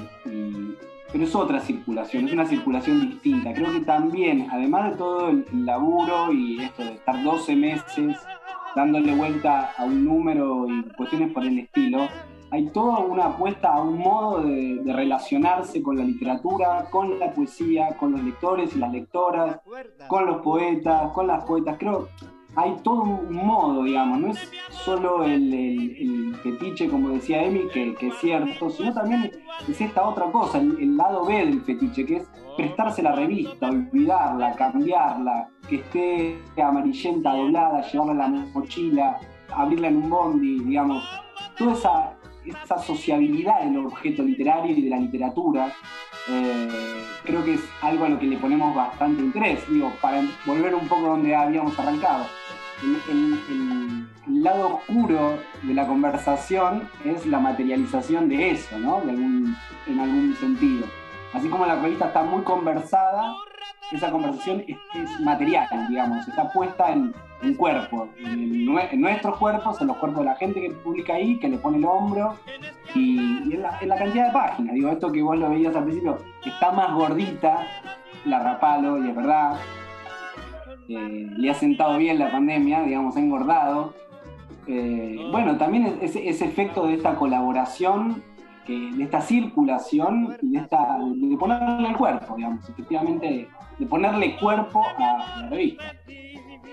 Pero 1.15 1.27
es 1.27 1.35
otra 1.37 1.61
circulación, 1.61 2.27
es 2.27 2.33
una 2.33 2.45
circulación 2.45 3.09
distinta. 3.09 3.53
Creo 3.55 3.71
que 3.71 3.83
también, 3.83 4.49
además 4.51 4.91
de 4.91 4.97
todo 4.97 5.29
el, 5.29 5.47
laburo 5.65 6.33
y 6.33 6.61
esto 6.61 6.83
de 6.83 6.95
estar 6.95 7.23
12 7.23 7.55
meses 7.55 8.17
dándole 8.75 9.15
vuelta 9.15 9.71
a 9.79 9.85
un 9.85 10.05
número 10.05 10.67
y 10.69 10.83
cuestiones 10.97 11.33
por 11.33 11.45
el 11.45 11.61
estilo, 11.61 12.09
hay 12.51 12.67
toda 12.71 12.99
una 12.99 13.27
apuesta 13.27 13.75
a 13.75 13.81
un 13.81 13.97
modo 13.97 14.43
de, 14.43 14.83
relacionarse 14.87 15.85
con 15.85 15.99
la 15.99 16.03
literatura, 16.03 16.87
con 16.91 17.17
la 17.21 17.31
poesía, 17.33 17.97
con 17.97 18.11
los 18.11 18.25
lectores 18.25 18.75
y 18.75 18.81
las 18.81 18.91
lectoras, 18.91 19.61
con 20.09 20.27
los 20.27 20.43
poetas, 20.43 21.13
con 21.13 21.29
las 21.29 21.45
poetas. 21.45 21.77
Creo 21.79 22.09
hay 22.57 22.77
todo 22.83 23.03
un 23.03 23.35
modo, 23.35 23.85
digamos, 23.85 24.21
no 24.21 24.29
es 24.29 24.51
solo 24.71 25.25
el, 25.25 26.35
fetiche, 26.43 26.89
como 26.89 27.11
decía 27.11 27.43
Emi, 27.43 27.69
que, 27.73 27.97
es 28.01 28.15
cierto, 28.21 28.71
sino 28.71 28.93
también 28.93 29.31
es 29.69 29.81
esta 29.81 30.07
otra 30.07 30.27
cosa, 30.27 30.59
el, 30.59 30.97
lado 30.97 31.25
B 31.25 31.35
del 31.35 31.63
fetiche, 31.63 32.05
que 32.05 32.17
es 32.17 32.29
prestarse 32.57 33.03
la 33.03 33.13
revista, 33.13 33.69
olvidarla, 33.69 34.53
cambiarla, 34.55 35.49
que 35.69 35.77
esté 35.77 36.39
amarillenta, 36.63 37.35
doblada, 37.35 37.83
llevarla 37.91 38.13
en 38.13 38.19
la 38.19 38.47
mochila, 38.53 39.19
abrirla 39.51 39.89
en 39.89 39.97
un 39.97 40.11
bondi, 40.11 40.61
digamos, 40.61 41.03
toda 41.57 41.73
esa, 41.73 42.79
sociabilidad 42.79 43.63
del 43.63 43.87
objeto 43.87 44.23
literario 44.23 44.77
y 44.77 44.83
de 44.83 44.91
la 44.91 44.99
literatura, 44.99 45.73
eh, 46.29 46.69
creo 47.25 47.43
que 47.43 47.55
es 47.55 47.61
algo 47.81 48.05
a 48.05 48.11
lo 48.11 48.19
que 48.19 48.27
le 48.27 48.37
ponemos 48.37 48.75
bastante 48.75 49.23
interés, 49.23 49.61
digo, 49.71 49.91
para 50.01 50.23
volver 50.45 50.75
un 50.75 50.87
poco 50.87 51.09
donde 51.09 51.35
habíamos 51.35 51.79
arrancado. 51.79 52.27
El, 52.83 54.09
lado 54.27 54.77
oscuro 54.77 55.39
de 55.63 55.75
la 55.75 55.87
conversación 55.87 56.89
es 57.05 57.25
la 57.27 57.39
materialización 57.39 58.29
de 58.29 58.51
eso, 58.51 58.79
¿no? 58.79 59.01
en 59.03 60.01
algún 60.01 60.35
sentido. 60.39 60.87
Así 61.33 61.49
como 61.49 61.67
la 61.67 61.77
revista 61.77 62.07
está 62.07 62.23
muy 62.23 62.43
conversada, 62.43 63.35
esa 63.91 64.11
conversación 64.11 64.65
es, 64.67 65.21
material, 65.21 65.67
digamos, 65.89 66.27
está 66.27 66.51
puesta 66.51 66.91
en, 66.91 67.15
en 67.43 67.55
cuerpo, 67.55 68.09
en, 68.19 69.01
nuestros 69.01 69.37
cuerpos, 69.39 69.81
en 69.81 69.89
los 69.89 69.97
cuerpos 69.97 70.21
de 70.21 70.25
la 70.27 70.37
gente 70.37 70.61
que 70.61 70.71
publica 70.71 71.15
ahí, 71.15 71.39
que 71.39 71.49
le 71.49 71.59
pone 71.59 71.79
el 71.79 71.85
hombro, 71.85 72.37
y, 72.95 73.19
en, 73.53 73.63
la, 73.63 73.97
cantidad 73.97 74.27
de 74.27 74.33
páginas. 74.33 74.75
Digo, 74.75 74.91
esto 74.91 75.13
que 75.13 75.23
vos 75.23 75.37
lo 75.37 75.51
veías 75.51 75.75
al 75.77 75.85
principio, 75.85 76.19
está 76.45 76.71
más 76.71 76.95
gordita, 76.95 77.67
la 78.25 78.41
rapalo, 78.41 79.05
y 79.05 79.11
es 79.11 79.17
verdad. 79.17 79.57
Eh, 80.89 81.31
le 81.37 81.51
ha 81.51 81.55
sentado 81.55 81.99
bien 81.99 82.19
la 82.19 82.31
pandemia, 82.31 82.83
digamos, 82.83 83.17
ha 83.17 83.21
engordado. 83.21 83.95
Eh, 84.67 85.19
bueno, 85.31 85.57
también 85.57 85.99
ese, 86.01 86.29
ese 86.29 86.45
efecto 86.45 86.87
de 86.87 86.95
esta 86.95 87.15
colaboración 87.17 88.23
de 88.67 89.05
esta 89.05 89.21
circulación 89.21 90.37
y 90.41 90.53
de, 90.53 90.59
esta, 90.59 90.99
de 91.15 91.37
ponerle 91.37 91.89
el 91.89 91.97
cuerpo, 91.97 92.35
digamos, 92.37 92.69
efectivamente, 92.69 93.49
de 93.79 93.87
ponerle 93.87 94.37
cuerpo 94.37 94.83
a 94.99 95.41
la 95.43 95.49
revista. 95.51 95.85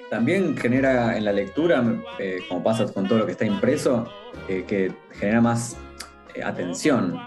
También 0.09 0.57
genera 0.57 1.17
en 1.17 1.25
la 1.25 1.31
lectura, 1.31 1.83
eh, 2.19 2.39
como 2.47 2.63
pasa 2.63 2.85
con 2.93 3.07
todo 3.07 3.19
lo 3.19 3.25
que 3.25 3.31
está 3.31 3.45
impreso, 3.45 4.07
eh, 4.47 4.65
que 4.67 4.93
genera 5.11 5.41
más 5.41 5.77
eh, 6.35 6.43
atención, 6.43 7.17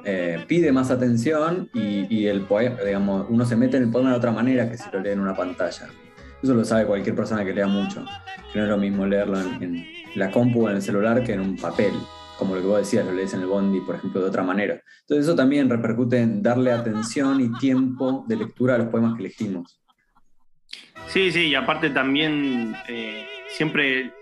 pide 0.47 0.73
más 0.73 0.91
atención 0.91 1.71
y, 1.73 2.27
el 2.27 2.43
poema, 2.43 2.77
digamos, 2.85 3.27
uno 3.29 3.45
se 3.45 3.57
mete 3.57 3.77
en 3.77 3.85
el 3.85 3.91
poema 3.91 4.11
de 4.11 4.17
otra 4.17 4.33
manera 4.33 4.69
que 4.71 4.77
si 4.77 4.85
lo 4.93 5.01
lee 5.01 5.11
en 5.11 5.21
una 5.21 5.35
pantalla. 5.35 5.89
Eso 6.45 6.53
lo 6.53 6.63
sabe 6.63 6.85
cualquier 6.85 7.17
persona 7.17 7.43
que 7.43 7.55
lea 7.55 7.67
mucho, 7.67 8.05
que 8.53 8.59
no 8.59 8.65
es 8.65 8.71
lo 8.71 8.77
mismo 8.77 9.07
leerlo 9.07 9.41
en, 9.41 9.89
la 10.15 10.31
compu 10.31 10.67
o 10.67 10.69
en 10.69 10.77
el 10.77 10.83
celular 10.83 11.25
que 11.25 11.33
en 11.33 11.41
un 11.41 11.57
papel 11.57 11.95
como 12.39 12.55
lo 12.55 12.61
que 12.61 12.67
vos 12.67 12.79
decías, 12.81 13.07
lo 13.07 13.13
lees 13.13 13.33
en 13.33 13.41
el 13.41 13.47
Bondi, 13.47 13.81
por 13.81 13.95
ejemplo, 13.95 14.21
de 14.21 14.29
otra 14.29 14.43
manera. 14.43 14.79
Entonces 15.01 15.25
eso 15.25 15.35
también 15.35 15.71
repercute 15.71 16.19
en 16.19 16.43
darle 16.43 16.73
atención 16.73 17.41
y 17.41 17.51
tiempo 17.59 18.27
de 18.29 18.37
lectura 18.37 18.75
a 18.75 18.79
los 18.79 18.89
poemas 18.89 19.15
que 19.15 19.21
elegimos. 19.21 19.81
Sí, 21.07 21.33
sí, 21.33 21.47
y 21.47 21.55
aparte 21.55 21.89
también 21.89 22.77
eh, 22.89 23.27
siempre 23.49 24.13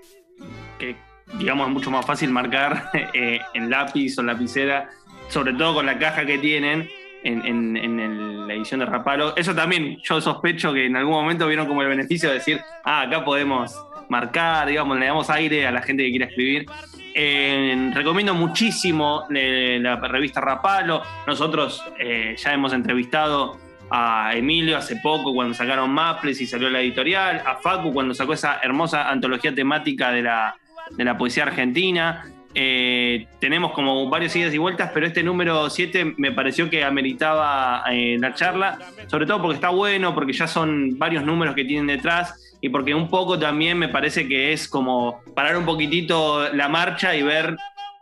que 0.78 0.94
digamos 1.40 1.66
es 1.66 1.72
mucho 1.72 1.90
más 1.90 2.06
fácil 2.06 2.30
marcar 2.30 2.90
eh, 3.14 3.40
en 3.52 3.68
lápiz 3.68 4.16
o 4.18 4.22
lapicera, 4.22 4.90
sobre 5.28 5.54
todo 5.54 5.74
con 5.74 5.86
la 5.86 5.98
caja 5.98 6.24
que 6.24 6.38
tienen 6.38 6.88
en, 7.24 8.46
la 8.46 8.54
edición 8.54 8.80
de 8.80 8.86
Rapalo. 8.86 9.36
Eso 9.36 9.54
también 9.54 9.98
yo 10.02 10.20
sospecho 10.20 10.72
que 10.72 10.86
en 10.86 10.96
algún 10.96 11.14
momento 11.14 11.46
vieron 11.46 11.66
como 11.66 11.82
el 11.82 11.88
beneficio 11.88 12.28
de 12.28 12.36
decir, 12.36 12.60
ah, 12.84 13.02
acá 13.02 13.24
podemos 13.24 13.76
marcar, 14.08 14.68
digamos, 14.68 14.98
le 14.98 15.06
damos 15.06 15.30
aire 15.30 15.66
a 15.66 15.70
la 15.70 15.82
gente 15.82 16.04
que 16.04 16.10
quiera 16.10 16.26
escribir. 16.26 16.66
Eh, 17.14 17.90
recomiendo 17.94 18.34
muchísimo 18.34 19.24
eh, 19.34 19.78
la 19.80 19.96
revista 19.96 20.40
Rapalo. 20.40 21.02
Nosotros 21.26 21.84
eh, 21.98 22.34
ya 22.36 22.52
hemos 22.52 22.72
entrevistado 22.72 23.58
a 23.90 24.32
Emilio 24.34 24.76
hace 24.76 24.96
poco 24.96 25.34
cuando 25.34 25.54
sacaron 25.54 25.90
Maples 25.90 26.40
y 26.40 26.46
salió 26.46 26.70
la 26.70 26.80
editorial, 26.80 27.42
a 27.44 27.56
Facu 27.56 27.92
cuando 27.92 28.14
sacó 28.14 28.32
esa 28.32 28.58
hermosa 28.62 29.10
antología 29.10 29.54
temática 29.54 30.10
de 30.10 30.22
la, 30.22 30.56
de 30.90 31.04
la 31.04 31.18
poesía 31.18 31.44
argentina. 31.44 32.24
Tenemos 32.54 33.72
como 33.72 34.08
varios 34.08 34.34
idas 34.36 34.52
y 34.52 34.58
vueltas, 34.58 34.90
pero 34.92 35.06
este 35.06 35.22
número 35.22 35.70
7 35.70 36.14
me 36.16 36.32
pareció 36.32 36.68
que 36.68 36.84
ameritaba 36.84 37.84
la 37.90 38.34
charla, 38.34 38.78
sobre 39.06 39.26
todo 39.26 39.40
porque 39.40 39.54
está 39.54 39.70
bueno, 39.70 40.14
porque 40.14 40.32
ya 40.32 40.46
son 40.46 40.98
varios 40.98 41.24
números 41.24 41.54
que 41.54 41.64
tienen 41.64 41.86
detrás 41.86 42.34
y 42.62 42.68
porque 42.68 42.94
un 42.94 43.08
poco 43.08 43.38
también 43.38 43.76
me 43.76 43.88
parece 43.88 44.28
que 44.28 44.52
es 44.52 44.68
como 44.68 45.20
parar 45.34 45.56
un 45.56 45.64
poquitito 45.64 46.52
la 46.52 46.68
marcha 46.68 47.14
y 47.14 47.22
ver 47.22 47.56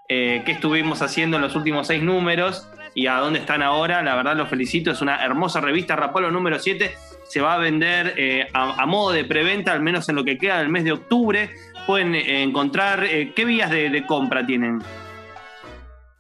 eh, 0.09 0.43
qué 0.45 0.53
estuvimos 0.53 1.01
haciendo 1.03 1.39
en 1.39 1.43
los 1.43 1.57
últimos 1.57 1.87
seis 1.87 2.03
números 2.03 2.69
y 2.95 3.07
a 3.07 3.17
dónde 3.17 3.39
están 3.39 3.63
ahora. 3.63 4.03
La 4.03 4.15
verdad 4.15 4.37
los 4.37 4.51
felicito, 4.51 4.91
es 4.91 5.01
una 5.01 5.25
hermosa 5.25 5.63
revista, 5.63 5.97
Rapolo 5.97 6.31
número 6.31 6.59
7. 6.59 6.95
Se 7.27 7.41
va 7.41 7.55
a 7.55 7.59
vender 7.59 8.15
eh, 8.19 8.49
a, 8.53 8.85
modo 8.87 9.13
de 9.13 9.25
preventa, 9.25 9.73
al 9.73 9.81
menos 9.81 10.09
en 10.11 10.17
lo 10.17 10.25
que 10.25 10.37
queda 10.37 10.59
del 10.59 10.69
mes 10.69 10.85
de 10.85 10.93
octubre. 10.93 11.51
Pueden 11.87 12.15
eh, 12.15 12.43
encontrar, 12.43 13.05
¿qué 13.35 13.45
vías 13.45 13.71
de, 13.71 14.05
compra 14.07 14.47
tienen? 14.47 14.81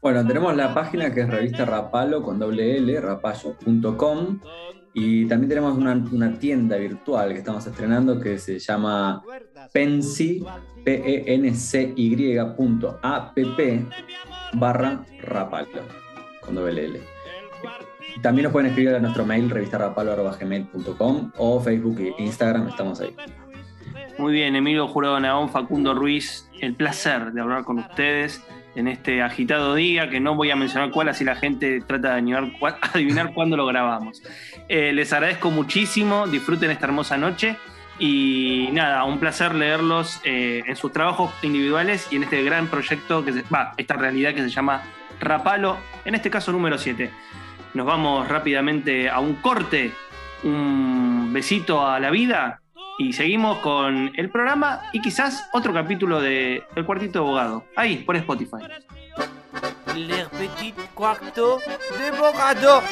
Bueno, 0.00 0.26
tenemos 0.26 0.56
la 0.56 0.72
página 0.72 1.12
que 1.12 1.20
es 1.20 1.28
revista 1.28 1.64
Rapalo 1.64 2.22
con 2.22 2.38
doble 2.38 2.76
L, 2.76 3.00
rapallo.com. 3.00 4.40
Y 4.92 5.26
también 5.26 5.48
tenemos 5.48 5.78
una, 5.78 6.38
tienda 6.38 6.76
virtual 6.76 7.32
que 7.32 7.38
estamos 7.38 7.64
estrenando 7.66 8.18
que 8.20 8.38
se 8.38 8.58
llama 8.58 9.22
Pency, 9.72 10.44
p 10.84 11.02
e 11.06 11.36
barra 14.54 15.04
rapalo, 15.22 15.68
con 16.40 16.56
doble 16.56 16.86
L. 16.86 17.00
También 18.22 18.44
nos 18.44 18.52
pueden 18.52 18.68
escribir 18.70 18.94
a 18.94 18.98
nuestro 18.98 19.24
mail, 19.24 19.48
revistarapalo.gmail.com 19.48 21.32
o 21.38 21.60
Facebook 21.60 22.00
e 22.00 22.14
Instagram, 22.18 22.68
estamos 22.68 23.00
ahí. 23.00 23.14
Muy 24.18 24.32
bien, 24.32 24.56
Emilio 24.56 24.86
Jurado 24.86 25.18
Naón, 25.20 25.50
Facundo 25.50 25.94
Ruiz, 25.94 26.48
el 26.60 26.74
placer 26.74 27.32
de 27.32 27.40
hablar 27.40 27.64
con 27.64 27.78
ustedes 27.78 28.44
en 28.74 28.88
este 28.88 29.22
agitado 29.22 29.74
día, 29.74 30.10
que 30.10 30.20
no 30.20 30.34
voy 30.34 30.50
a 30.50 30.56
mencionar 30.56 30.90
cuál, 30.90 31.08
así 31.08 31.24
la 31.24 31.36
gente 31.36 31.80
trata 31.80 32.14
de 32.14 32.50
adivinar, 32.92 33.32
cuándo 33.32 33.56
lo 33.56 33.66
grabamos. 33.66 34.22
Eh, 34.68 34.92
les 34.92 35.12
agradezco 35.12 35.50
muchísimo, 35.50 36.26
disfruten 36.26 36.70
esta 36.70 36.86
hermosa 36.86 37.16
noche 37.16 37.56
y 37.98 38.68
nada, 38.72 39.04
un 39.04 39.18
placer 39.18 39.54
leerlos 39.54 40.20
eh, 40.24 40.62
en 40.66 40.76
sus 40.76 40.92
trabajos 40.92 41.32
individuales 41.42 42.08
y 42.10 42.16
en 42.16 42.24
este 42.24 42.42
gran 42.42 42.68
proyecto, 42.68 43.24
que 43.24 43.32
va, 43.52 43.74
esta 43.76 43.94
realidad 43.94 44.34
que 44.34 44.42
se 44.42 44.50
llama 44.50 44.82
Rapalo, 45.20 45.76
en 46.04 46.14
este 46.14 46.30
caso 46.30 46.52
número 46.52 46.78
7. 46.78 47.10
Nos 47.74 47.86
vamos 47.86 48.28
rápidamente 48.28 49.08
a 49.08 49.20
un 49.20 49.34
corte, 49.36 49.92
un 50.42 51.30
besito 51.32 51.86
a 51.86 52.00
la 52.00 52.10
vida 52.10 52.60
y 53.00 53.14
seguimos 53.14 53.56
con 53.60 54.12
el 54.14 54.28
programa 54.28 54.82
y 54.92 55.00
quizás 55.00 55.48
otro 55.54 55.72
capítulo 55.72 56.20
de 56.20 56.62
El 56.76 56.84
Cuartito 56.84 57.20
de 57.20 57.24
Abogado, 57.24 57.64
ahí, 57.74 57.96
por 57.96 58.14
Spotify. 58.14 58.58
de. 60.94 62.82